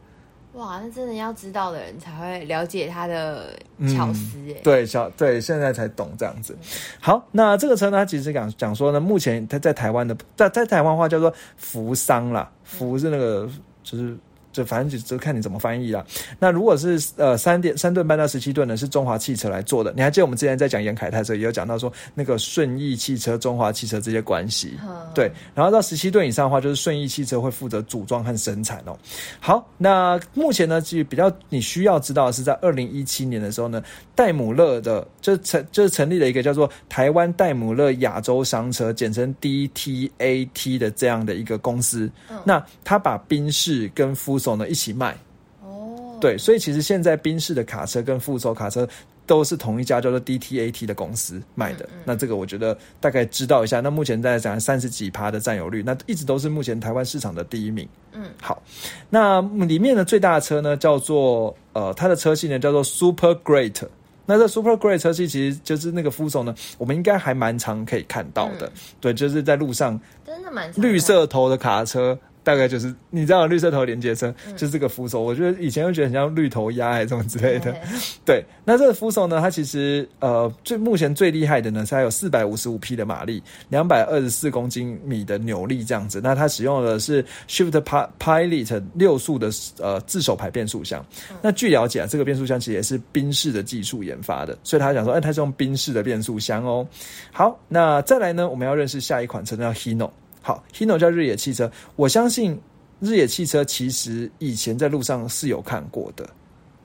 [0.52, 6.54] 哇，那真的要知道的人才会了解他的巧思哎，对，小对，现在才懂这样子。
[7.00, 13.48] 好，那这个车呢，其实讲讲说呢，目前它在台湾的在在台湾话叫做福桑啦，福是那个
[13.82, 14.14] 就是。
[14.54, 16.02] 就反正就就看你怎么翻译啦。
[16.38, 19.92] 那如果是呃三点三吨半到十七吨呢，是中华汽车来做的。
[19.96, 24.74] 你还记得我们之前在讲严凯泰的时候，也有讲到说那个顺义汽车、中华汽车这些关系。
[25.12, 28.96] 对，然后到十七吨以上的话，就是顺义汽车会负责组装和生产哦。
[29.40, 33.82] 好，那目前呢，其实比较你需要知道的是，在二零一七年的时候呢，
[34.14, 42.10] 戴姆勒的就成就是成立了一个叫做台湾戴姆勒亚洲商车，简称 DTAT 的这样的一个公司。
[42.44, 45.16] 那他把宾士跟福手呢一起卖
[45.62, 48.86] 哦，对，所以其实现在宾士的卡车跟副手卡车
[49.26, 51.88] 都是同一家叫做 DTAT 的公司卖的。
[52.04, 53.80] 那这个我觉得大概知道一下。
[53.80, 57.88] 那目前在讲三十几趴的占有率，那一直都是目前台湾市场的第一名。
[58.12, 58.62] 嗯，好，
[59.08, 63.82] 那里面的最大的车呢叫做呃，它的车系呢叫做 Super Great。
[64.26, 68.70] 那这 Super Great 车系其实就是那个副手呢，我们应该还蛮常可以看到的。
[69.00, 72.18] 对，就是在路上真的蛮绿色头的卡车。
[72.44, 77.74] 大概就是你知道绿色头连接车就是这个扶手，我觉得以前会觉得很像绿头鸭还是什么之类的。
[78.24, 86.20] 对，那这个扶手呢，它其实呃最目前最厉害的呢，是它有四百五十五匹的马力，两百二十四公斤米的扭力这样子。
[86.22, 87.82] 那它使用的是 Shift
[88.20, 91.04] Pilot 六速的呃自手排变速箱。
[91.40, 96.86] 那据了解啊，这个变速箱其实也是宾士的技术研发的，所以他讲说，哎，它是用宾士的变速箱哦。
[97.32, 100.10] 好，那再来呢，我们要认识下一款车叫 Hino。
[100.44, 101.72] 好，Hino 叫日野汽车。
[101.96, 102.60] 我相信
[103.00, 106.28] 日野汽车其实以前在路上是有看过的。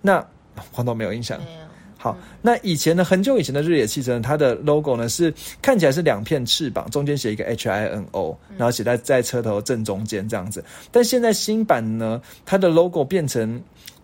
[0.01, 0.25] 那
[0.71, 1.37] 黄总没有印象？
[1.97, 10.63] 好，那以前呢，很久以前的日野汽车，它的 logo 呢是看起来是两片翅膀，中间写一个 H I N O，然后写在在车头正中间这样子。
[10.89, 13.61] 但现在新版呢，它的 logo 变成，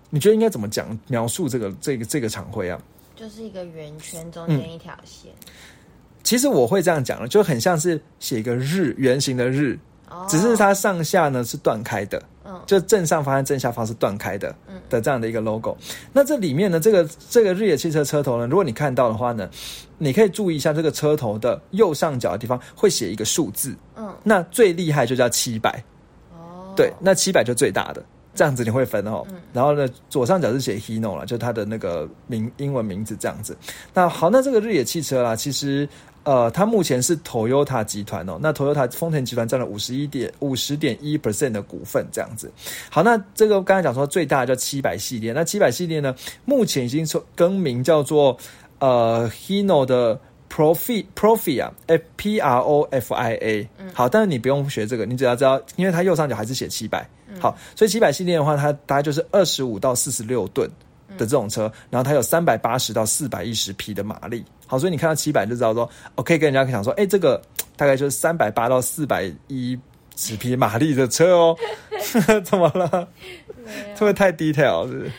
[0.10, 2.78] 你觉得应该怎么讲描述这个这个这个厂徽啊？
[3.15, 5.32] 就是一个圆圈，中间一条线。
[6.25, 9.79] 其实我会这样讲了，就很像是写一个日圆形的日，
[10.27, 12.21] 只是它上下呢是断开的。
[12.67, 14.55] 就正上方和正下方是断开的，
[14.88, 15.75] 的这样的一个 logo。
[16.13, 19.49] 那这里面呢，这个这个日野汽车车头呢，如果你看到的话呢，
[19.97, 23.75] 你可以注意一下这个车头的右上角的地方会写一个数字。
[23.95, 25.83] 嗯，那最厉害就叫七百。
[26.31, 29.25] 哦，对，那七百就最大的，这样子你会分哦。
[29.51, 33.57] 然后呢，左上角是写 Hino 了，就它的那个名英文名字这样子。
[33.93, 35.88] 那好，那这个日野汽车啦，其实。
[36.25, 42.51] 呃，它目前是 Toyota 集团哦，那 Toyota 丰田集团占了五十一点五十点一 percent 的股份，这样子。
[42.89, 48.35] 好，那这个刚才讲说最大叫七百系列，那七百系列呢，目前已经更名叫做
[48.79, 50.19] 呃 Hino 的
[50.51, 53.69] Profi Profia F P R O F I A。
[53.93, 57.07] 好，但是你不用学这个，你只要知道，因为它右上角还是写七百。
[57.39, 60.67] 好，所以七百系列的话，它大概就是二十五到四十六吨。
[61.17, 67.41] 的这种车，然后它有三百八十到四百一十匹的马力，好，所以你看到七百就知道说我可以跟人家讲说，哎，这个
[67.75, 69.78] 大概就是三百八到四百一
[70.15, 71.58] 十匹马力的车哦，
[72.43, 72.88] 怎么了？
[73.95, 74.88] 会不会太 detail？
[74.88, 75.12] 是？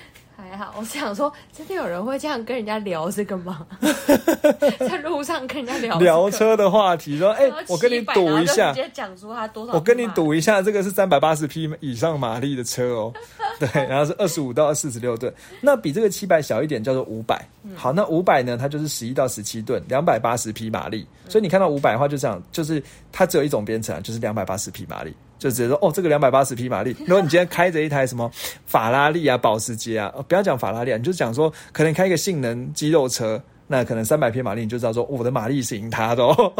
[0.56, 3.66] 好，我想说，真的有人会这样跟人家聊这个吗？
[4.80, 9.72] 在路上跟人家聊聊车的话题，说：“哎，我跟你赌一下，直接讲出他多少？
[9.74, 13.12] 我跟你赌一下，这个是三百八十匹以上马力的车哦。
[13.60, 17.46] 对，然后是二十五到四十六吨，那比这个七百小一点，叫做五百。
[17.74, 21.06] 好，那五百呢，它就是十一到十七吨，两百八十匹马力。
[21.28, 26.96] 所以你看到五百的话，就这样，就是它只有一种编程，就是两百八十匹马力。”就直接说哦，这个两百八十匹马力。
[27.00, 28.30] 如果你今天开着一台什么
[28.64, 36.52] 法拉利啊、保时捷啊，不要讲法拉利，啊，你就讲说可能开一个性能肌肉车，那可能三百匹马力，你就知道说我的马力是赢他的哦。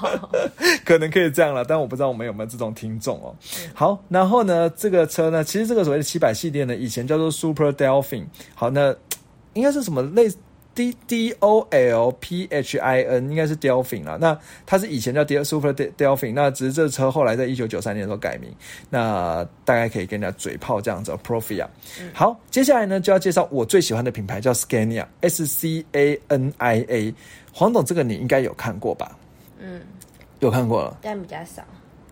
[0.84, 3.34] 可能可以这样了，但我不知道我们有没有这种听众哦。
[3.72, 8.24] 好，然后呢，这个车呢，其实这个所谓的七百系列呢，以前叫做 Super Delphin。
[8.54, 8.94] 好，那
[9.54, 10.28] 应该是什么类
[10.74, 18.50] ？D D O L P H I N 应该是 Delphin 啊，那它是以前叫 Super Delphin，那只是这车后来在一九九三年的时候改名，
[18.90, 21.16] 那大概可以跟人家嘴炮这样子。
[21.24, 21.66] Profia，
[22.12, 27.14] 好，接下来呢就要介绍我最喜欢的品牌叫 Scania，S C A N I A。
[27.52, 29.16] 黄董，这个你应该有看过吧？
[29.60, 29.80] 嗯，
[30.40, 31.62] 有看过了，但比较少。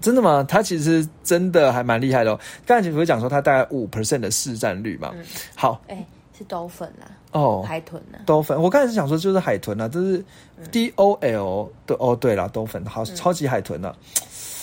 [0.00, 0.44] 真的吗？
[0.48, 2.40] 它其实真的还蛮厉害的哦。
[2.64, 5.12] 刚才不是讲说它大概五 percent 的市占率嘛？
[5.56, 6.06] 好，哎。
[6.36, 8.18] 是兜粉啦，哦，海豚呢？
[8.24, 10.24] 兜粉，我刚才是想说就是海豚啊，这是
[10.70, 13.94] D O L 的哦，对了，兜粉，好，超级海豚呢，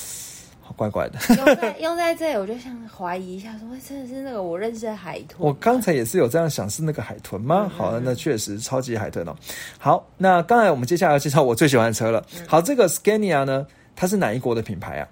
[0.61, 1.19] 好怪怪的。
[1.35, 5.35] 用在用在这里，我就想怀疑一下，说真的是那个我认识的海豚？
[5.37, 7.71] 我刚才也是有这样想，是那个海豚吗？
[7.75, 9.35] 好，那确实超级海豚哦。
[9.77, 12.25] 好，那刚才我们接下来要介绍我最喜欢的车了。
[12.47, 15.07] 好，这个 Scania 呢，它是哪一国的品牌啊？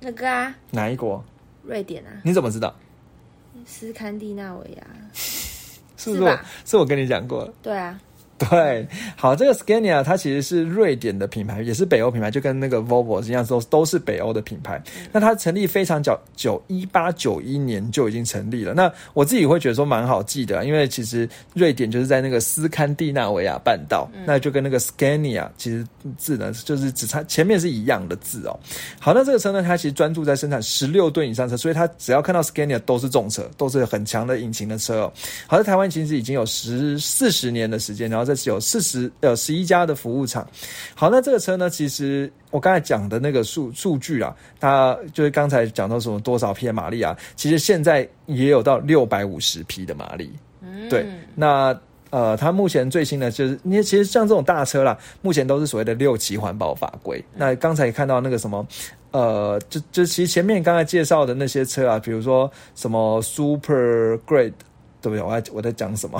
[0.00, 1.24] 那个啊，哪一国？
[1.64, 2.10] 瑞典啊？
[2.22, 2.74] 你怎么知道？
[3.66, 4.86] 斯堪的纳维亚，
[5.96, 6.38] 是不是？
[6.64, 7.52] 是我跟你讲过。
[7.62, 7.98] 对啊。
[8.50, 14.82] 对，好，这个 Scania 它其实是瑞典的品牌，也是北欧品牌，就跟那个 Volvo 一样，都都是北欧的品牌。
[15.12, 18.74] 那它成立非常早，九一八九一年就已经成立了。
[18.74, 25.86] 那我自己会觉得说蛮好记的，因为其实瑞典就是在那个斯堪的纳维亚半岛，那就跟那个 Scania 其实
[26.18, 28.58] 字呢就是只差前面是一样的字哦。
[28.98, 35.12] 好，那这个车呢，它其实专注在生产十六吨以上车，所以它只要看到 Scania 都是重车，都是很强的引擎的车哦。
[35.46, 38.23] 好在台湾其实已经有十四十年的时间，然后。
[38.24, 40.46] 这是有四十呃十一家的服务厂。
[40.94, 41.68] 好，那这个车呢？
[41.68, 50.32] 其实我刚才讲的那个数数据啊，它就是刚才讲到什么多少匹马力啊，其实现在也有到六百五十匹的马力。
[50.62, 51.06] 嗯，对。
[51.34, 51.78] 那
[52.10, 57.22] 呃，它目前最新的就是，因为其实像这种大车啦，目前都是所谓的六级环保法规。
[57.34, 58.64] 那刚才看到那个什么，
[59.10, 64.52] 呃，就就其实前面刚才介绍的那些车啊，比如说什么 Super Great。
[65.04, 65.22] 对不对？
[65.22, 66.18] 我在我在讲什么？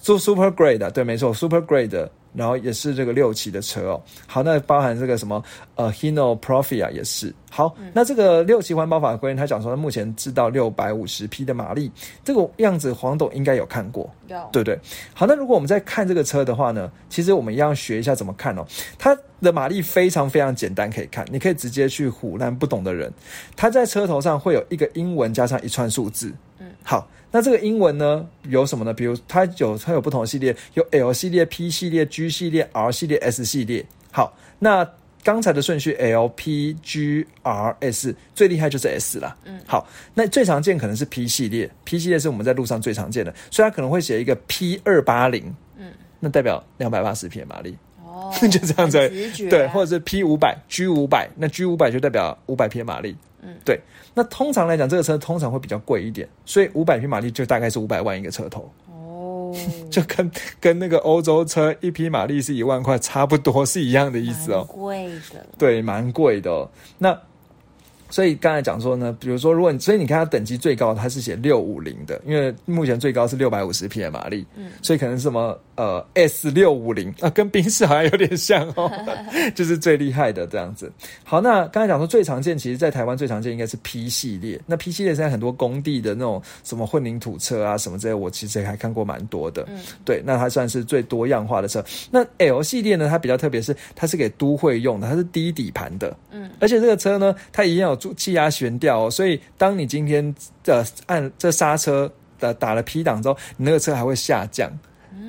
[0.00, 2.08] 做 Super Great 对，没错，Super Great。
[2.38, 4.00] 然后也是这个六期的车哦。
[4.28, 5.42] 好，那包含这个什么
[5.74, 7.34] 呃，Hino Profia 也是。
[7.50, 11.90] 好，那这个六期环保法规，他讲说目前制到六百五十匹的马力，
[12.22, 14.78] 这个样子黄董应该有看过，有对不对？
[15.14, 18.64] 好，那如果我们在看这个车的话呢，其实我们一样学一下怎么看哦。
[18.98, 23.12] 它的马力非常非常简单，可以看，你可以直接去唬烂不懂的人。
[23.56, 26.32] 它在车头上会有一个英文加上一串数字。
[26.58, 27.08] 嗯，好。
[27.30, 28.94] 那这个英文呢有什么呢？
[28.94, 33.84] 比如它有它有不同的系列，有 L 系列、P 系列、G 系列、R 系列、S 系列。
[34.10, 34.84] 好，那
[35.22, 39.36] 刚刚才的顺序 L P G R S 最厉害就是 S 了。
[39.44, 47.76] 嗯，好，那最常见可能是 P 系列，P 系列是我们在路上最常见的，所以它可能会写一个 P 二八零，嗯，那代表两百八十匹马力。
[48.02, 49.08] 哦， 就这样子，
[49.50, 53.14] 对，或者是 P 五百 G 五百，那 G 五百就代表五百匹马力。
[53.42, 53.78] 嗯，对。
[54.14, 58.72] 那通常来讲，这个车通常会比较贵一点，所以五百匹马力就大概是五百万一个车头。
[59.52, 59.56] 哦，
[59.90, 60.30] 就跟
[60.60, 64.64] 跟那个欧洲车一匹马力是一万块差不多是一样的意思哦。
[64.68, 66.68] 贵的，对，蛮贵的。
[66.98, 67.18] 那。
[68.10, 78.90] 所以刚才讲说呢，比如说，如果你所以你看它等级最高，它是写六五零的，因为目前最高是六百五十匹的马力，嗯，所以可能是什么呃 S 六五零啊，跟宾士好像有点像哦，
[79.54, 80.90] 就是最厉害的这样子。
[81.22, 84.58] 好，那刚才讲说最常见，其实在台湾最常见应该是 P 系列。
[84.64, 89.66] 那 P 系列现在很多工地的那种什么混凝土车啊什么之类，我其实还看过蛮多的。
[89.68, 91.84] 嗯，对，那它算是最多样化的车。
[92.10, 97.97] 那 L 系列呢，它比较特别，是它是给都会用的，它是低底盘的，嗯，而且这个车呢，它一样有。
[98.14, 100.34] 气压悬吊哦，所以当你今天
[100.64, 104.70] 的按这刹车的打了 P 档之后，你那个车还会下降，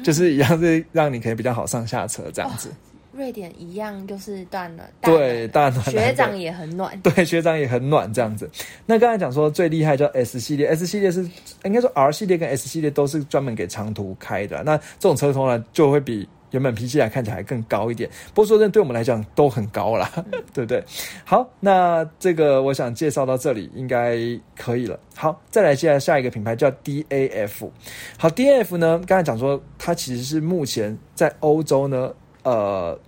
[0.03, 2.69] 就是一样是让你可以比较好上下车这样子。
[3.11, 5.83] 瑞典一样就是断了，对，大暖。
[5.83, 8.49] 学长也很暖，对，学长也很暖这样子。
[8.85, 11.29] 那刚才讲说最厉害叫 S 系列，S 系列是
[11.65, 16.29] 应该说 R 系列跟 S 系列都是专门给长途开的，那这种车通常就会比。
[16.51, 20.09] 原本脾气来看起来更高一点，不过说真，对我们来讲都很高啦，
[20.53, 20.83] 对不对？
[21.25, 24.17] 好，那这个我想介绍到这里应该
[24.57, 24.99] 可以了。
[25.15, 27.69] 好，再来介绍下一个品牌叫 DAF。
[28.17, 32.99] 好，DAF 呢，刚才讲说它其实是目前在欧洲呢，呃。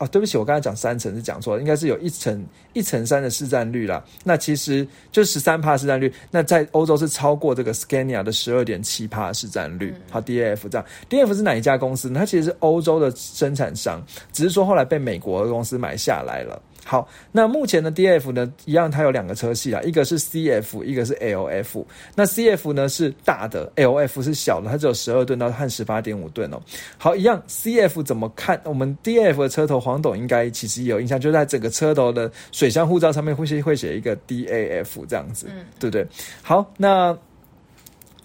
[0.00, 2.42] 哦，对不起，我刚才讲三层是讲错了，应该是有一层
[2.72, 4.02] 一层三的市占率啦。
[4.24, 9.94] 那其实就十三帕市占率，那在欧洲是超过这个 Scania 的十二点七帕市占率。
[10.10, 12.20] 好，D F 这样，D F 是哪一家公司呢？
[12.20, 16.60] 它其实是欧洲的生产商，只是说后来被美国的公司买下来了。
[16.90, 21.86] 好，那目前的 D F 呢，一样，它有两个车系啊，一个是 C F，一个是 L F。
[22.16, 26.60] 那 C F 呢是大的，L F 是小的，它只有十二吨到和十八点五吨哦。
[26.98, 28.60] 好，一样，C F 怎么看？
[28.64, 35.46] 我们 D F 的车头，黄董应该其实有印象，就在整个车头的水箱护罩上面会写会写一个 D A F 这样子，
[35.78, 36.04] 对不对？
[36.42, 37.16] 好，那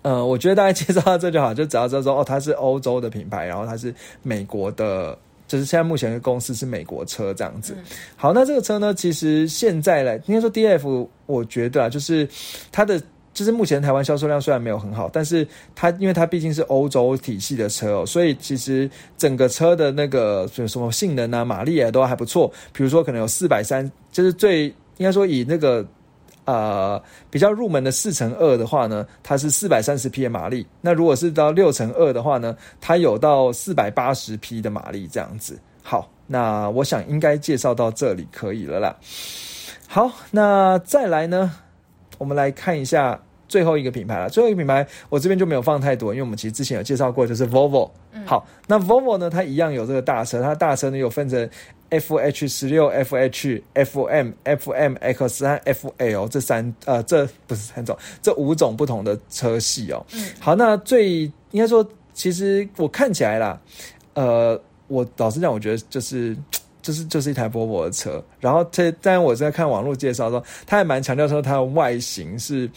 [0.01, 3.93] 呃，我觉得大家介绍到这就好，就只要知道说哦，它是欧洲的品牌，然后它是
[4.23, 5.15] 美国的。
[5.47, 7.75] 就是现在目前的公司是美国车这样子。
[8.15, 12.27] 好，那这个车呢，其实现在来应该说 D F，我觉得啊，就是
[12.71, 13.01] 它的
[13.33, 22.51] 就是目前台湾销售量虽然没有很好，但是它因为它毕竟是欧洲体系的车哦，所以其实整个车的那个什么性能啊、马力啊都还不错。
[22.73, 24.65] 比如说可能有四百三，就是最
[24.97, 25.85] 应该说以那个。
[26.45, 30.65] 呃，比较入门的四乘二的话呢，它是四百三十匹的马力。
[30.79, 35.59] 那如果是到六乘二的话呢，它有到四百八十匹的马力这样子。
[35.81, 38.95] 好，那我想应该介绍到这里可以了啦。
[39.87, 41.51] 好，那再来呢，
[42.19, 44.29] 我们来看一下最后一个品牌了。
[44.29, 47.89] 最后一个品牌我这边就没有放太多，因为我们其实之前有介绍过，就是 Volvo。
[48.23, 51.49] 好，那 Volvo 呢，它一样有这个大车，它大车呢有分成。
[51.89, 60.05] F H 十六、F H、F M、F M X 和 F L 这三呃，这不是三种，这五种不同的车系哦。
[60.13, 61.21] 嗯，好，那最
[61.51, 63.59] 应该说，其实我看起来啦，
[64.13, 66.35] 呃，我老实讲，我觉得就是
[66.81, 68.23] 就是就是一台波波的车。
[68.39, 72.69] 然后这，但我在看网络介绍说，他还蛮强调说它的外形是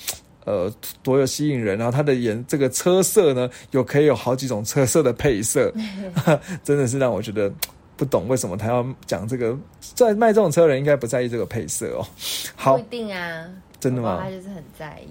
[0.44, 5.72] 呃多有吸引人，然后它的颜这个车色呢，有可以有好几种车色的配色
[6.62, 7.50] 真的是让我觉得。
[7.98, 9.58] 不懂为什么他要讲这个？
[9.80, 12.06] 在卖这种车的人应该不在意这个配色哦。
[12.54, 13.44] 好，不一定啊，
[13.80, 14.20] 真的吗？
[14.22, 15.08] 他就是很在意。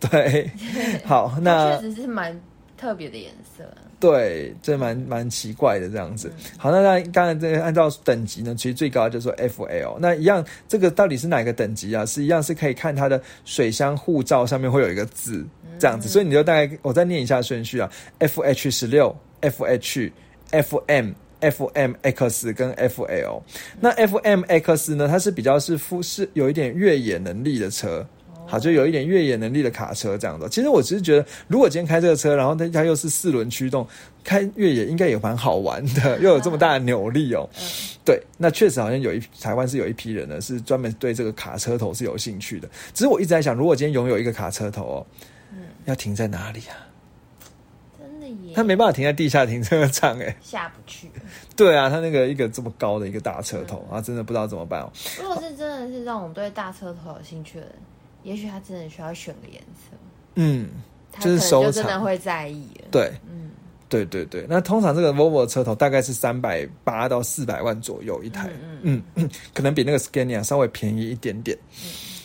[0.00, 0.50] 对，
[1.04, 2.38] 好，那确实是蛮
[2.76, 3.64] 特别的颜色。
[4.00, 6.32] 对，这蛮蛮奇怪的这样子。
[6.58, 9.98] 好，那那当然这个按照等级呢，其实最高就是说 F L。
[10.00, 12.04] 那一样，这个到底是哪个等级啊？
[12.06, 15.46] 是一样是可以看它的水箱护照上面会有一个字
[15.78, 20.12] 这样子，所以你就大概我再念一下顺序啊：F H 十六，F H
[20.50, 21.12] F M。
[21.44, 23.42] F M X 跟 F L，
[23.78, 25.06] 那 F M X 呢？
[25.06, 28.06] 它是比较是富是有一点越野能力的车，
[28.46, 30.48] 好，就有一点越野能力的卡车这样的。
[30.48, 33.86] 其实我只是觉得，如果今天开这个车，然后它它又是四轮驱动，
[34.22, 37.46] 开越野应该也蛮好玩的，又有这么大的扭力哦。
[38.06, 42.68] 对，那确实好像有一台湾是有一批人呢，是专门对这个卡车头是有兴趣的。
[42.94, 45.06] 只是我一直在想，如果今天拥有一个卡车头哦，
[45.52, 46.76] 嗯，要停在哪里啊？
[48.54, 51.10] 他没办法停在地下停车场，哎，下不去。
[51.56, 54.92] 对啊，他那个一个这么高的一个大车头啊，真的不知道怎么办哦。
[55.20, 57.74] 如果是真的是让我们对大车头有兴趣的人，
[58.22, 59.96] 也许他真的需要选个颜色。
[60.36, 60.68] 嗯，
[61.20, 62.68] 就是收藏，真的会在意。
[62.90, 63.50] 对，嗯。
[63.86, 68.50] 对对对，那通常这个 Volvo 的车头大概是三百八到四百万左右一台，
[68.82, 71.56] 嗯嗯，可能比那个 Scania 稍微便宜一点点。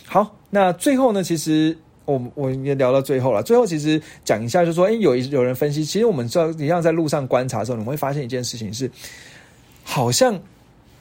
[0.04, 1.76] 好，那最后呢，其实
[2.10, 3.42] 我我也聊到最后了。
[3.42, 8.90] 最后其实讲一下，就是说，哎，有一有人分析，其实我们知道，一样在路上观察的时候，你会发现一件事情是，
[9.82, 10.38] 好像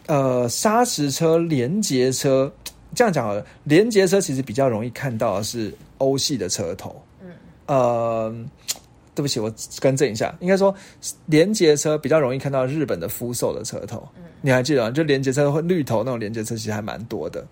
[0.08, 2.52] 呃，砂石车、连接车，
[2.94, 7.30] 这样讲好了，连接车其实比较容易看到的是欧系的车头，嗯，
[7.66, 8.36] 呃。
[9.16, 10.74] 对不起，我更正一下，应该说
[11.26, 14.02] 连接车比较容易看到日本的福寿的车头。
[14.16, 14.92] 嗯，你还记得吗？
[14.92, 17.46] 就连接车会绿头那种连接车其实还蛮多的。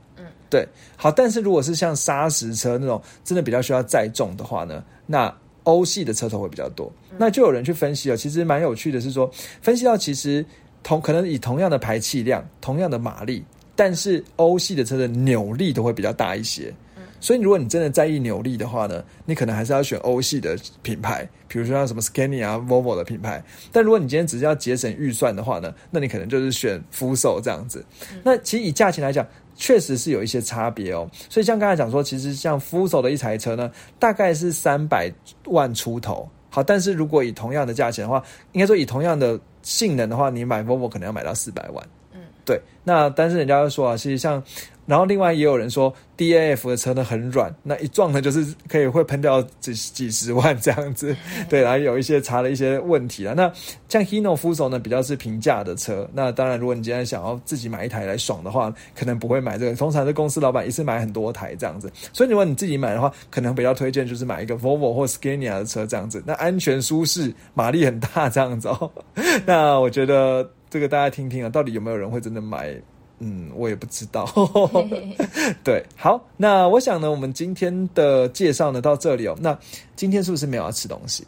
[0.47, 0.67] 嗯，对。
[0.95, 5.33] 好，但是如果是像砂石车那种真的比较需要载重的话呢，那
[5.63, 6.91] 欧系的车头会比较多。
[7.17, 9.29] 那就有人去分析了，其实蛮有趣的是说，
[9.61, 10.45] 分析到其实
[10.83, 13.43] 同可能以同样的排气量、同样的马力，
[13.75, 16.73] 但是欧系的车的扭力都会比较大一些。
[17.19, 23.43] 所以，如果你真的在意扭力的话呢，你可能还是要选欧系的品牌，比如说像什么 Scania 啊、Volvo 的品牌。
[23.71, 27.83] 但如果你今天只是要节省预算的话呢，那你可能就是选福手这样子。
[28.23, 29.25] 那其实以价钱来讲，
[29.57, 31.05] 确实是有一些差别哦。
[31.29, 35.11] 所以像刚才讲说，其实像福寿的一台车呢，大概是三百
[35.47, 36.25] 万出头。
[36.49, 41.85] 好，但是如果以同样的价钱的话，应该说以同样的性能的话，你买 Volvo 可能要买到四百万。
[42.13, 42.57] 嗯，对。
[42.83, 44.41] 那但是人家又说啊，其实像。
[44.87, 51.15] 然后另外也有人说，D A F 的车呢很软，那一撞呢就是可以会喷掉几几十万这样子，
[51.49, 53.35] 对，然后有一些查了一些问题了。
[53.35, 53.51] 那
[53.89, 59.75] 像 Hino Fuso 呢比较是平价的车，那当然如果你今天想要自己买一台来爽的话，可能不会买这个。
[59.75, 68.89] 通常是公司老板一次买很多台这样子，所以如果你自己买的话，可能比较推荐就是买一个 Volvo 或 Scania 的车这样子，那安全舒适，马力很大这样子哦。
[69.45, 72.73] 那我觉得这个大家听听啊，到底有没有人会真的买？
[73.19, 74.27] 嗯，我也不知道。
[75.63, 79.35] 对，好，那我想呢，我们今天的介绍呢到这里哦。
[79.39, 79.57] 那
[79.95, 81.25] 今天是不是没有要吃东西？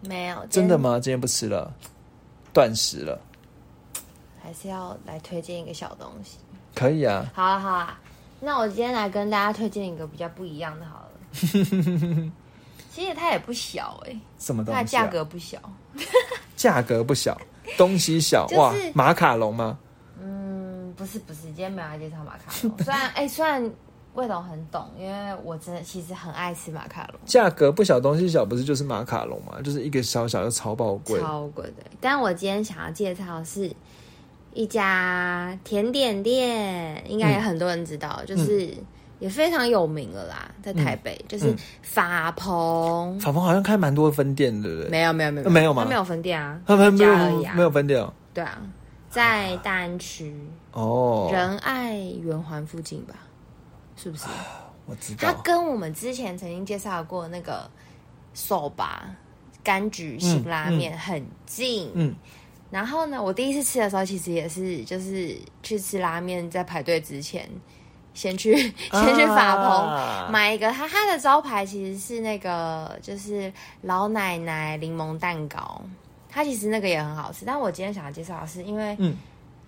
[0.00, 0.98] 没有，真的吗？
[1.00, 1.72] 今天不吃了，
[2.52, 3.20] 断食了。
[4.42, 6.38] 还是要来推荐一个小东西？
[6.74, 7.30] 可以啊。
[7.34, 8.00] 好啊，好啊。
[8.40, 11.10] 那我今天来跟大家推荐一个比较不一样的，好了。
[12.90, 14.76] 其实它也不小哎，什么东西？
[14.76, 15.58] 它价格不小，
[16.56, 17.40] 价格不小，
[17.76, 18.74] 东西小哇？
[18.94, 19.78] 马卡龙吗？
[20.98, 22.76] 不是不是，今天没有来介绍马卡龙。
[22.82, 23.70] 虽然哎，虽然
[24.14, 27.20] 魏董很懂，因为我真的其实很爱吃马卡龙。
[27.24, 29.62] 价格不小，东西小，不是就是马卡龙嘛？
[29.62, 31.84] 就是一个小小的超爆贵，超贵的。
[32.00, 33.70] 但我今天想要介绍是
[34.52, 38.74] 一家甜点店，应该有很多人知道，就是
[39.20, 43.20] 也非常有名了啦，在台北，就是法鹏。
[43.20, 44.90] 法鹏好像开蛮多分店，对不对？
[44.90, 45.84] 没有没有没有没有吗？
[45.84, 46.90] 他没有分店啊，他没有
[47.54, 48.12] 没有分店哦。
[48.34, 48.60] 对啊。
[49.10, 50.34] 在大安区
[50.72, 53.14] 哦，仁爱圆环附近吧，
[53.96, 54.26] 是不是？
[54.86, 55.32] 我知道。
[55.32, 57.70] 它跟我们之前曾经介绍过那个
[58.34, 59.10] 手吧
[59.64, 61.90] 柑橘型拉面很近。
[61.94, 62.14] 嗯。
[62.70, 67.48] 然后呢，我第一次吃的时候，其实也是就是去吃拉面，在排队之前，
[68.12, 68.54] 先去
[68.92, 70.70] 先去法鹏买一个。
[70.70, 73.50] 它它的招牌其实是那个就是
[73.82, 75.82] 老奶奶柠檬蛋糕。
[76.28, 79.16] 它其实那个也很好吃，但我今天想要介绍的是，因为嗯，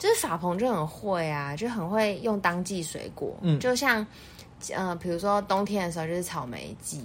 [0.01, 4.05] 就是法鹏就很会啊，就很会用当季水果，嗯，就像
[4.74, 7.05] 呃，比如说冬天的时候就是草莓季，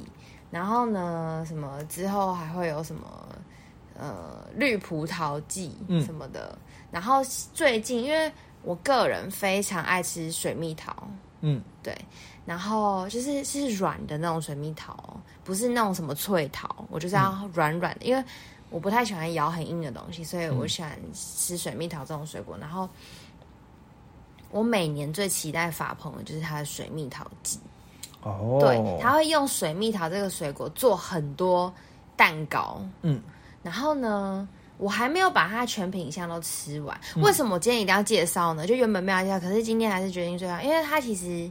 [0.50, 3.28] 然后呢，什么之后还会有什么
[4.00, 5.76] 呃绿葡萄季
[6.06, 6.58] 什么的，
[6.90, 7.22] 然后
[7.54, 8.32] 最近因为
[8.64, 10.96] 我个人非常爱吃水蜜桃，
[11.42, 11.94] 嗯，对，
[12.46, 18.24] 然后就是是软的那种水蜜桃，不是那种什么脆桃，我就是要软软的，因为。
[18.76, 22.58] 我不太喜欢咬很硬的东西，所以我喜欢吃水蜜桃这种水果。
[22.60, 22.90] 然后
[24.52, 27.58] 我每年最期待法鹏的就是它的水蜜桃季。
[28.22, 31.74] 哦，对，他会用水蜜桃这个水果做很多
[32.18, 32.86] 蛋糕。
[33.02, 33.22] 嗯，
[33.64, 34.46] 然后呢，
[34.78, 37.00] 我还没有把它全品相都吃完。
[37.22, 38.68] 为什么我今天一定要介绍呢？
[38.68, 41.50] 就原本没有介绍，可是今天还是决定最好，因为它其实。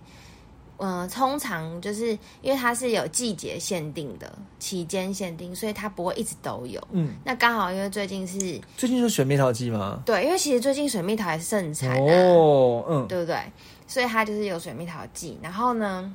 [0.78, 2.08] 嗯，通常就是
[2.42, 6.82] 因为它是有季节限定的、期间限定，所以它不会一直都有。
[6.90, 10.02] 嗯，那刚好因为最近是最近是水蜜桃季吗？
[10.04, 13.38] 对，因为其实最近水蜜桃还是盛产哦，嗯，对不对？
[13.86, 15.38] 所以它就是有水蜜桃季。
[15.40, 16.12] 然后呢，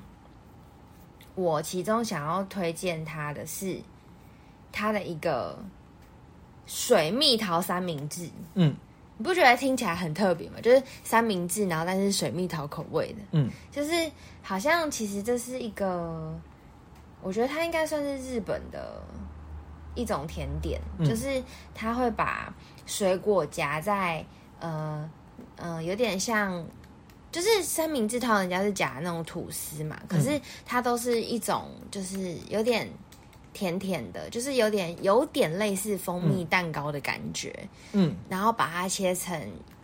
[1.36, 3.80] 我其中想要推荐它的是
[4.72, 5.58] 它的一个
[6.66, 8.30] 水蜜桃三明治。
[8.56, 8.76] 嗯。
[9.20, 10.62] 你不觉得听起来很特别吗？
[10.64, 13.92] 就是三明治，然后但是水蜜桃口味的，嗯，就是
[14.42, 16.34] 好像其实这是一个，
[17.22, 19.04] 我觉得它应该算是日本的
[19.94, 21.44] 一种甜点，就是
[21.76, 22.54] 它会把
[22.86, 24.26] 水果夹在
[24.62, 25.10] 呃
[25.58, 26.66] 呃，有点像，
[27.30, 32.90] 就是三明治套人家是夹那种吐司嘛，可是它都是一种就是有点
[33.54, 37.54] 甜甜的，就是有点有点类似蜂蜜蛋糕的感觉。
[37.94, 39.40] 嗯，然后把它切成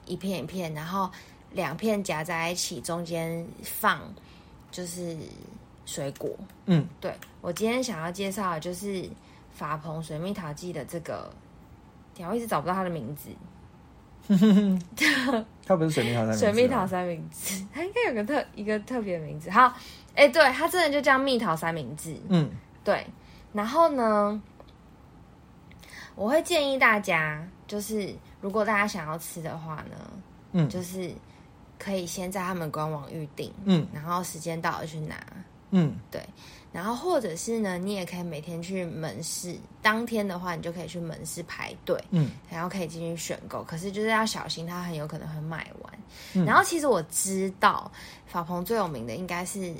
[0.05, 1.09] 一片一片，然后
[1.51, 4.01] 两片夹在一起，中间放
[4.72, 5.18] 就是
[5.86, 6.30] 水果。
[6.66, 9.09] 嗯，对我今天想要介绍的就是
[9.51, 11.30] 法鹏水蜜桃季的这个，
[12.20, 13.30] 我一直找不到它的名字。
[15.66, 19.49] 它不是水蜜桃三水蜜桃三明治，它应该有个特一个特别名字。
[19.49, 19.74] 好，
[20.16, 22.16] 哎，对，它真的就叫蜜桃三明治。
[22.30, 22.49] 嗯，
[22.84, 23.05] 对。
[23.56, 24.41] 然后呢，
[26.16, 30.12] 我会建议大家，就是如果大家想要吃的话呢，
[30.51, 31.10] 嗯，就是
[31.80, 35.16] 可以先在他们官网预定，嗯，然后时间到了去拿，
[35.72, 36.22] 嗯，对。
[36.74, 43.64] 然后或者是呢，你也可以每天去门市，当天的话，你就可以去门市排队，嗯，然后可以进去选购。
[43.64, 46.45] 可是就是要小心，它很有可能会卖完。
[46.45, 47.89] 然后其实我知道
[48.26, 49.74] 法鹏最有名的应该是，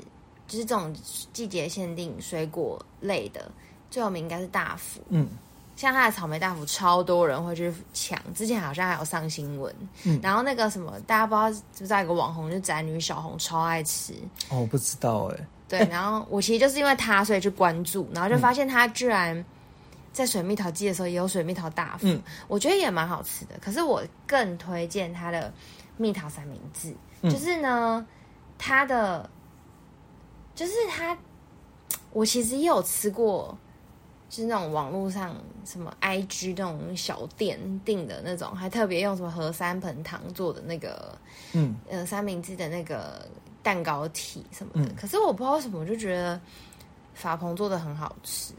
[0.46, 0.90] 就是这种
[1.34, 3.52] 季节限定水果类的
[3.90, 5.28] 最有名应该是大福，嗯，
[5.76, 8.18] 像他的草莓大福，超多人会去抢。
[8.34, 9.74] 之前好像还有上新闻，
[10.04, 14.12] 嗯，然后那个什么，大家不知道知不知道一个网红，就宅女小红超爱吃，
[14.50, 15.46] 哦，我不知道哎。
[15.68, 19.44] 对， 然后我其实就是因为他，所以去关注，然后就发现他居然
[20.12, 22.06] 在水蜜桃季的时候也有水蜜桃大福，
[22.46, 23.54] 我觉得也蛮好吃的。
[23.60, 25.52] 可是我更推荐他的
[25.96, 26.94] 蜜桃三明治，
[27.28, 28.06] 就是呢，
[28.56, 29.28] 他的
[30.54, 31.18] 就是他，
[32.12, 33.65] 我其实也有吃过，就
[34.30, 41.18] 是那种网络上什么 IG 那种小店订的那种，还特别用什么和三盆糖做的那个，
[41.52, 43.26] 嗯呃三明治的那个。
[43.66, 46.40] 蛋糕体什么的，可是我不知道为什么，我就觉得
[47.14, 48.54] 法鹏做的很好吃。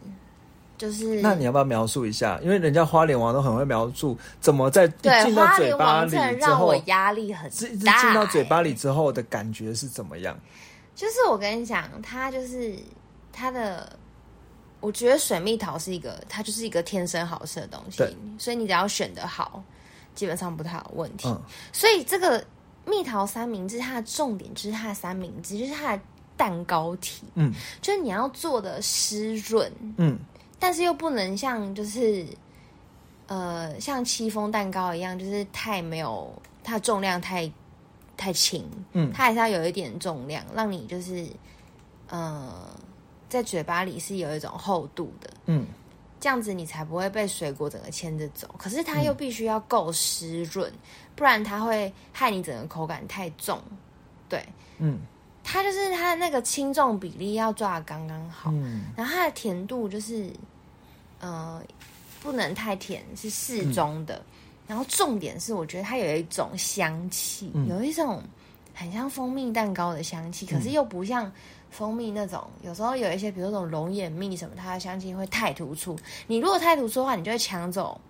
[0.78, 2.38] 就是那你要不要描述一下？
[2.44, 6.12] 因为人家花莲王都很会描述怎么在进到嘴巴里
[6.42, 7.50] 之后，压力很
[7.86, 8.02] 大。
[8.02, 10.38] 进到嘴巴里之后的感觉是怎么样？
[10.94, 12.76] 就是我跟你讲，它就是
[13.32, 13.98] 它的，
[14.80, 18.04] 我觉得水蜜桃是一个，它就是一个天生好吃的东西。
[18.38, 19.64] 所以你只要选的好，
[20.16, 21.28] 基本上不太有问题。
[21.72, 22.44] 所以这个。
[22.90, 26.02] 蜜桃三明治，它的重点就是它的三明治，就是它的
[26.38, 30.18] 蛋糕体，嗯，就是你要做的湿润，嗯，
[30.58, 32.26] 但是又不能像就是，
[33.28, 37.52] 呃，像戚风蛋糕一样，就是太没有它的重量太
[38.16, 41.28] 太轻，嗯，它还是要有一点重量，让你就是，
[42.08, 42.70] 呃，
[43.30, 45.66] 在嘴巴里是有一种厚度的，嗯。
[46.20, 50.70] 这样子你才不会被水果整个牵着走，可是它又必须要够湿润，
[51.16, 53.62] 不然它会害你整个口感太重。
[54.28, 54.44] 对，
[54.80, 54.98] 嗯，
[55.44, 60.28] 它就是它的那个轻重比例要抓的刚刚好，嗯然后它的甜度就是，
[61.20, 61.62] 呃，
[62.20, 64.20] 不能太甜，是适中的。
[64.68, 68.24] 然后重点是，我觉得它有一种香气，有一种
[68.74, 71.32] 很像蜂蜜蛋糕的香气，可是又不像。
[71.78, 75.96] 蜂蜜那种，有时候有一些，比如说那种龙眼蜜什么，它的香气会太突出。
[76.26, 78.02] 你如果太突出的话，你就会抢走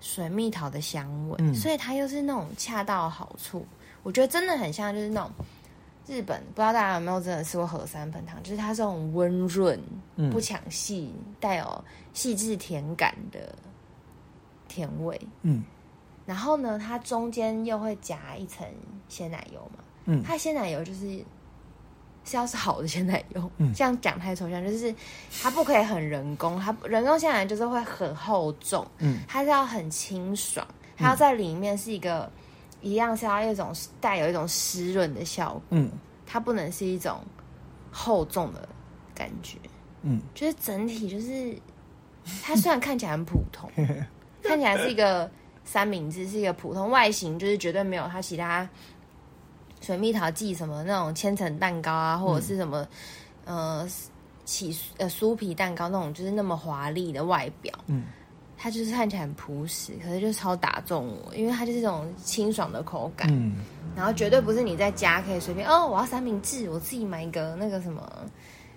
[0.00, 1.54] 水蜜桃的香味。
[1.54, 3.64] 所以它又是那种恰到好处。
[4.02, 5.30] 我觉得真的很像，就是那种
[6.08, 9.80] 日本，不知道大家有没有真的吃过和三盆糖，就是它这种温润、
[10.32, 11.84] 不抢戏、带有
[12.14, 13.54] 细致甜感的
[14.66, 15.20] 甜味。
[15.42, 15.62] 嗯，
[16.26, 18.66] 然后呢，它中间又会夹一层
[19.08, 19.84] 鲜奶油嘛。
[20.06, 21.24] 嗯，它鲜奶油就是。
[22.24, 24.94] 是要是好的鲜奶油，这样讲太抽象，就是
[25.42, 30.66] 它不可以很人工，它人工鲜奶就是会很厚重，嗯，它是要很清爽，
[30.96, 32.30] 它要在里面是一个
[32.80, 35.90] 一样是要一种带有一种湿润的效果，嗯，
[36.26, 37.20] 它不能是一种
[37.90, 38.66] 厚重的
[39.14, 39.58] 感觉，
[40.02, 41.54] 嗯，就是整体就是
[42.42, 43.70] 它虽然看起来很普通，
[44.42, 45.30] 看起来是一个
[45.62, 48.66] 三明治，是一个普通外形，就是绝对没有它其他。
[49.84, 52.88] 水蜜桃季什么那种千层蛋糕啊，或者是什么
[53.44, 53.86] 呃
[54.46, 58.04] 起呃酥皮蛋糕那种，就是那么华丽的外表，嗯，
[58.56, 63.56] 它就是看起来很朴实，可是就超打中我，因为它就是这种清爽的口感，嗯，
[63.94, 68.10] 然后绝对不是你在家可以随便哦，我要三明治，我自己买一个那个什么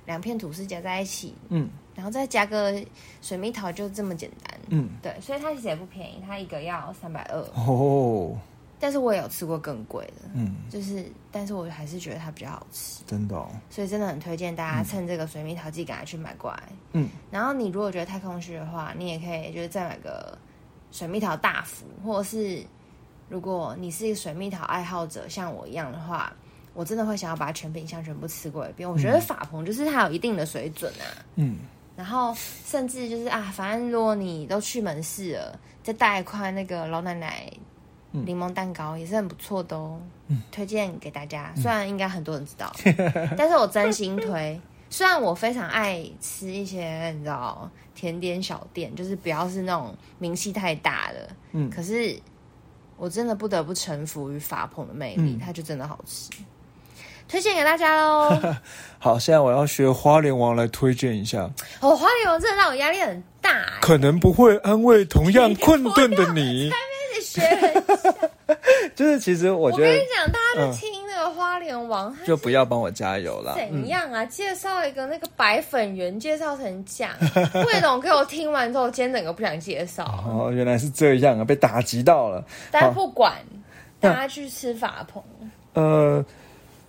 [0.06, 2.84] 两片吐司夹在一起，嗯，然后再加个
[3.22, 8.38] 水蜜桃，就这么简单，嗯，对，所以它其实也不便宜，它一个要三百二哦。
[8.80, 13.50] 但是我也有吃过更贵的，嗯，就是，但是我还是觉得它比较好吃，真的，哦。
[13.72, 16.64] 所以真的很推荐大家趁这个水蜜桃季赶快去买过来，
[16.94, 20.38] 嗯，然后你如果觉得太空虚的话，你也可以就是再买个
[20.92, 22.64] 水蜜桃大福，或者是
[23.30, 26.32] 如果你是一个水蜜桃爱好者，像我一样的话，
[26.76, 28.88] 我真的会想要把全品相全部吃过一遍。
[28.88, 31.58] 我觉得法鹏就是它有一定的水准啊，嗯，
[31.96, 32.32] 然后
[32.64, 37.52] 甚至就是啊，反正如果你都去门市了，再带一块那个老奶奶。
[38.12, 40.00] 柠檬蛋糕也是很不错的哦，
[40.52, 41.54] 推荐给大家。
[41.56, 42.72] 虽然应该很多人知道，
[43.38, 52.18] 但是我真心推，虽然我非常爱吃一些你知道甜点小店，就是不要是那种名气太大的，嗯，可是
[52.96, 56.32] 我真的不得不臣服于法鹏的魅力，它就真的好吃，
[57.28, 58.40] 推荐给大家喽。
[58.98, 61.50] 好，现在我要学花莲王来推荐一下。
[61.82, 63.52] 哦，花莲王真的让我压力很大，
[63.82, 66.72] 可能不会安慰同样困顿的你。
[67.22, 67.42] 学，
[68.96, 73.56] 就是其实我觉得，我跟你讲，大家都听那个花莲王，就不要帮我加油了。
[73.56, 74.26] 怎样啊？
[74.26, 77.14] 介绍一个那个白粉圆，介绍成这样，
[77.68, 80.04] 魏总给我听完之后，今天整个不想介绍。
[80.28, 82.44] 哦，原来是这样啊，被打击到了。
[82.72, 83.34] 但不管，
[84.00, 85.24] 大家去吃法鹏。
[85.74, 86.24] 呃。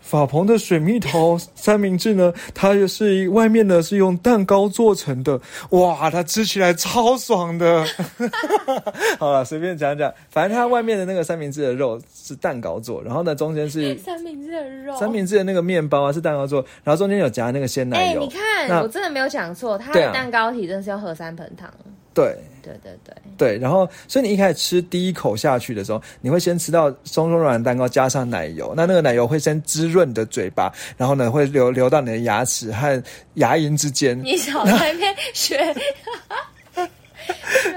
[0.09, 5.39] 法鹏的水蜜桃 三明治呢，它也是外面呢是用蛋糕做成的，
[5.69, 7.85] 哇，它吃起来超爽的。
[9.21, 18.23] 好了，随便讲讲，反正它外面的那个三明治的肉是蛋糕做，然后呢中间是三明治的肉，三明治的那个面包啊是蛋糕做，然后中间有夹那个鲜奶油。
[18.23, 21.71] 哎，你看，我真的没有讲错，它的蛋糕体真的是要喝三盆汤。
[22.19, 33.01] 对对对对对，然后所以你一开始吃第一口下去的时候，你会先吃到松松软蛋糕加上奶油，那那个奶油会先滋润你的嘴巴，然后呢会流流到你的牙齿和
[33.35, 34.21] 牙龈之间。
[34.25, 35.73] 你少在那边学。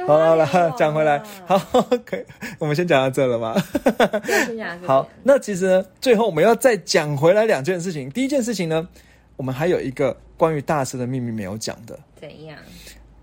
[0.08, 1.60] 好了，讲回来，好，
[2.04, 2.24] 可以，
[2.58, 3.64] 我们先讲到这了吗？
[4.88, 8.10] 好，那其实呢，最后我们要再讲回来两件事情。
[8.10, 8.88] 第一件事情呢，
[9.38, 12.00] 我们还有一个关于大师的秘密没有讲的。
[12.20, 12.58] 怎样？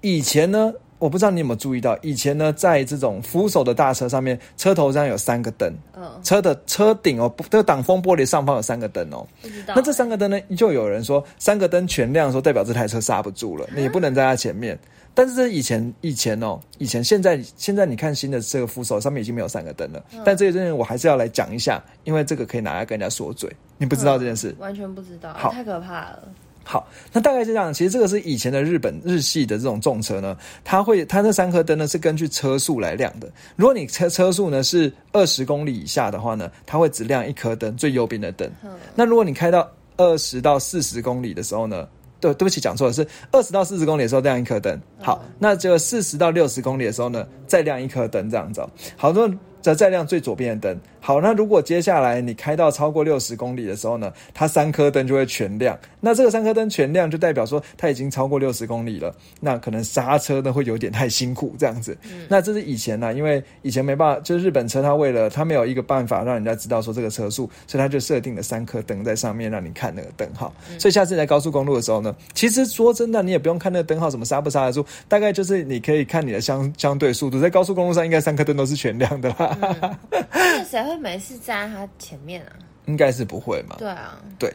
[0.01, 0.73] 以前呢？
[0.99, 9.27] 我不知道你有没有注意到，以前呢，在这种扶手的大车上面，车头上有三个灯，嗯，车的车顶哦，这个挡风玻璃上方有三个灯哦。
[9.41, 9.75] 不知道。
[9.77, 14.79] 那这三个灯呢，就有人说，三个灯全亮，说代表这台车刹不住了，你不能在它前面。
[15.15, 20.01] 但是这以前以前哦，以前现在现在你看新的这个扶手上面已经没有三个灯了。
[20.25, 23.51] 但这个东西我还是要来讲一下，因为这个可以拿来跟人家说嘴。
[23.79, 24.55] 你不知道这件事？
[24.59, 26.29] 完全不知道，太可怕了。
[26.71, 27.73] 好，那大概是这样。
[27.73, 33.27] 其实这个是以前的日本日系的这种重车呢，它会它那三颗灯呢是根据车速来亮的。
[33.57, 38.47] 如果你车车速呢是二十公里以下的话呢，它会只亮一颗灯，最右边的灯。
[38.95, 39.67] 那如果你开到
[39.97, 41.89] 二十到四十公里的时候呢，
[42.21, 44.79] 对，对不起，讲错了，是二十到四十公里的时候亮一颗灯。
[45.01, 48.63] 好，那就四十到六十公里的时候呢，再亮一颗灯，这样子。
[48.95, 49.27] 好多。
[49.69, 50.81] 则再亮最左边的灯。
[50.99, 55.79] 好，那如果接下来你开到超过六十公里的时候呢，它三颗灯就会全亮。
[56.01, 59.15] 那这个三颗灯全亮，就代表说它已经超过六十公里了。
[59.41, 61.97] 那可能刹车呢会有点太辛苦这样子。
[62.29, 70.53] 那这是以前呢，因为以前没办法，就是日本车它为了它没有一个办法让人家知道说这个车速，所以它就设定了三颗灯在上面让你看那个灯号。
[70.79, 79.58] 所以下次在高速公路的时候呢，其实说真的，你也不用看那个灯号什么刹不刹得住，大概就是你可以看你的相相对速度，在高速公路上应该三颗灯都是全亮的啦。
[79.61, 82.53] 那谁会没事站在他前面啊？
[82.87, 83.77] 应该是不会嘛。
[83.79, 84.51] 对啊，对。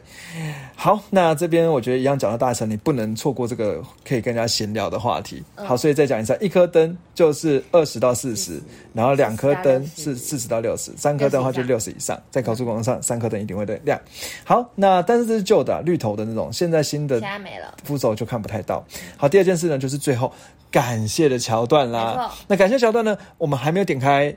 [0.74, 5.40] 好，那这边我觉得一样讲到大神，你不能错过这个可以跟人家闲聊的话题。
[5.54, 8.60] 好，所以再讲一下，一颗灯就是二十到四十，
[8.92, 12.20] 然后两颗灯是四十到六十，三颗灯的话就六十以上。
[12.28, 14.00] 在高速公路上，三颗灯一定会亮。
[14.42, 18.84] 好，那但是这是旧的绿头的那种，现在新的没了，扶手就看不太到。
[19.16, 20.32] 好，第二件事呢，就是最后
[20.72, 22.34] 感谢的桥段啦。
[22.48, 24.36] 那感谢桥段呢，我们还没有点开。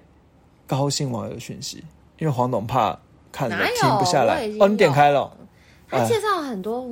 [0.67, 1.83] 高兴网友的讯息，
[2.19, 2.99] 因为黄董怕
[3.31, 4.45] 看了停不下来。
[4.59, 5.31] 哦，你点开了，
[5.89, 6.87] 他介绍了很多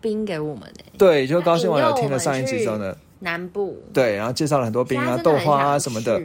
[0.00, 0.84] 兵给我们诶。
[0.96, 6.20] 对，就高兴网友听了上一集之后呢，南部对，然后介绍了很多兵啊、豆花啊什么的。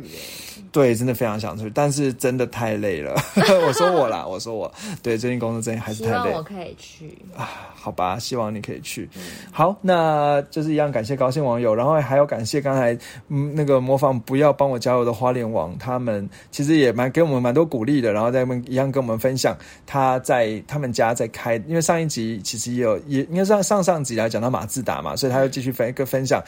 [0.71, 3.13] 对，真的非常想出去，但是真的太累了。
[3.67, 4.71] 我说我啦，我说我
[5.03, 6.31] 对最近工作真的还是太累。
[6.33, 9.07] 我可以去啊，好吧，希望你可以去。
[9.51, 26.43] 好，那就是一样感谢高兴网友，然后还要感谢刚才嗯那个模仿不要帮我加油的花莲网，他们其实也蛮给我们蛮多鼓励的，然后在们一样跟我们分享他在他们家在开，因为上一集其实也有也应该上上上集来讲到马自达嘛，所以他又继续分一个分享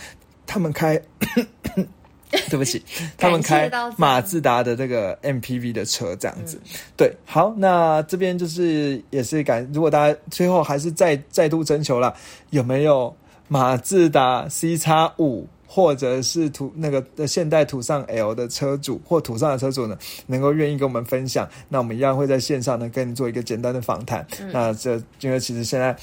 [0.46, 1.02] 他们开。
[2.50, 2.84] 对不起，
[3.18, 6.60] 他们开马自达的这个 MPV 的车这样子，
[6.98, 12.14] 对，好，那这边就是也是感，如果大家最后还是再再度征求了，
[12.50, 13.16] 有没有
[13.48, 24.26] 马自达 C 叉五或者是途那个现代途尚 L 的车主或途尚的车主呢，能够愿意跟我们分享，那我们一样会在线上呢跟你做一个简单的访谈。
[24.52, 25.96] 那这因为其实现在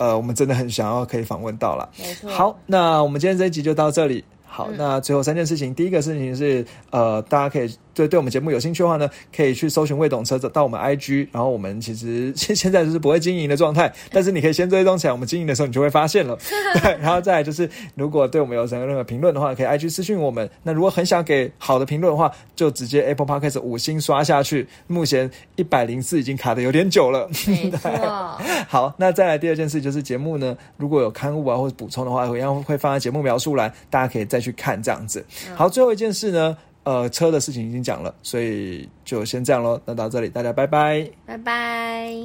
[0.00, 1.86] 呃，我们真的很想要可以访问到了。
[2.26, 4.24] 好，那我们今天这一集就到这里。
[4.46, 16.36] 好，那最后三件事情，第一个事情是，呃，大家可以对对我们节目有兴趣的话呢，可以去搜寻未懂车子到我们 IG，然后我们其实现 现在就是不会经营的状态，但是你可以先追踪起来，我们经营的时候你就会发现了。
[16.82, 20.48] 对，然后再来就是，如果对我们有任何任何评论的话，可以 IG 私讯我们。
[20.62, 24.66] 那如果很想给好的评论的话，就直接 Apple Podcast 五星刷下去。
[24.86, 27.28] 目前一百零四已经卡的有点久了。
[27.44, 28.66] 对。
[28.68, 35.24] 好，那再来第二件事就是节目呢，如果有刊物啊或者补充的话，一样会放在节目描述栏，大家可以再去看这样子。
[35.54, 36.56] 好，最后一件事呢。
[36.84, 39.80] 呃，车的事情已经讲了，所以就先这样喽。
[39.84, 42.20] 那到这里，大家拜拜，拜拜。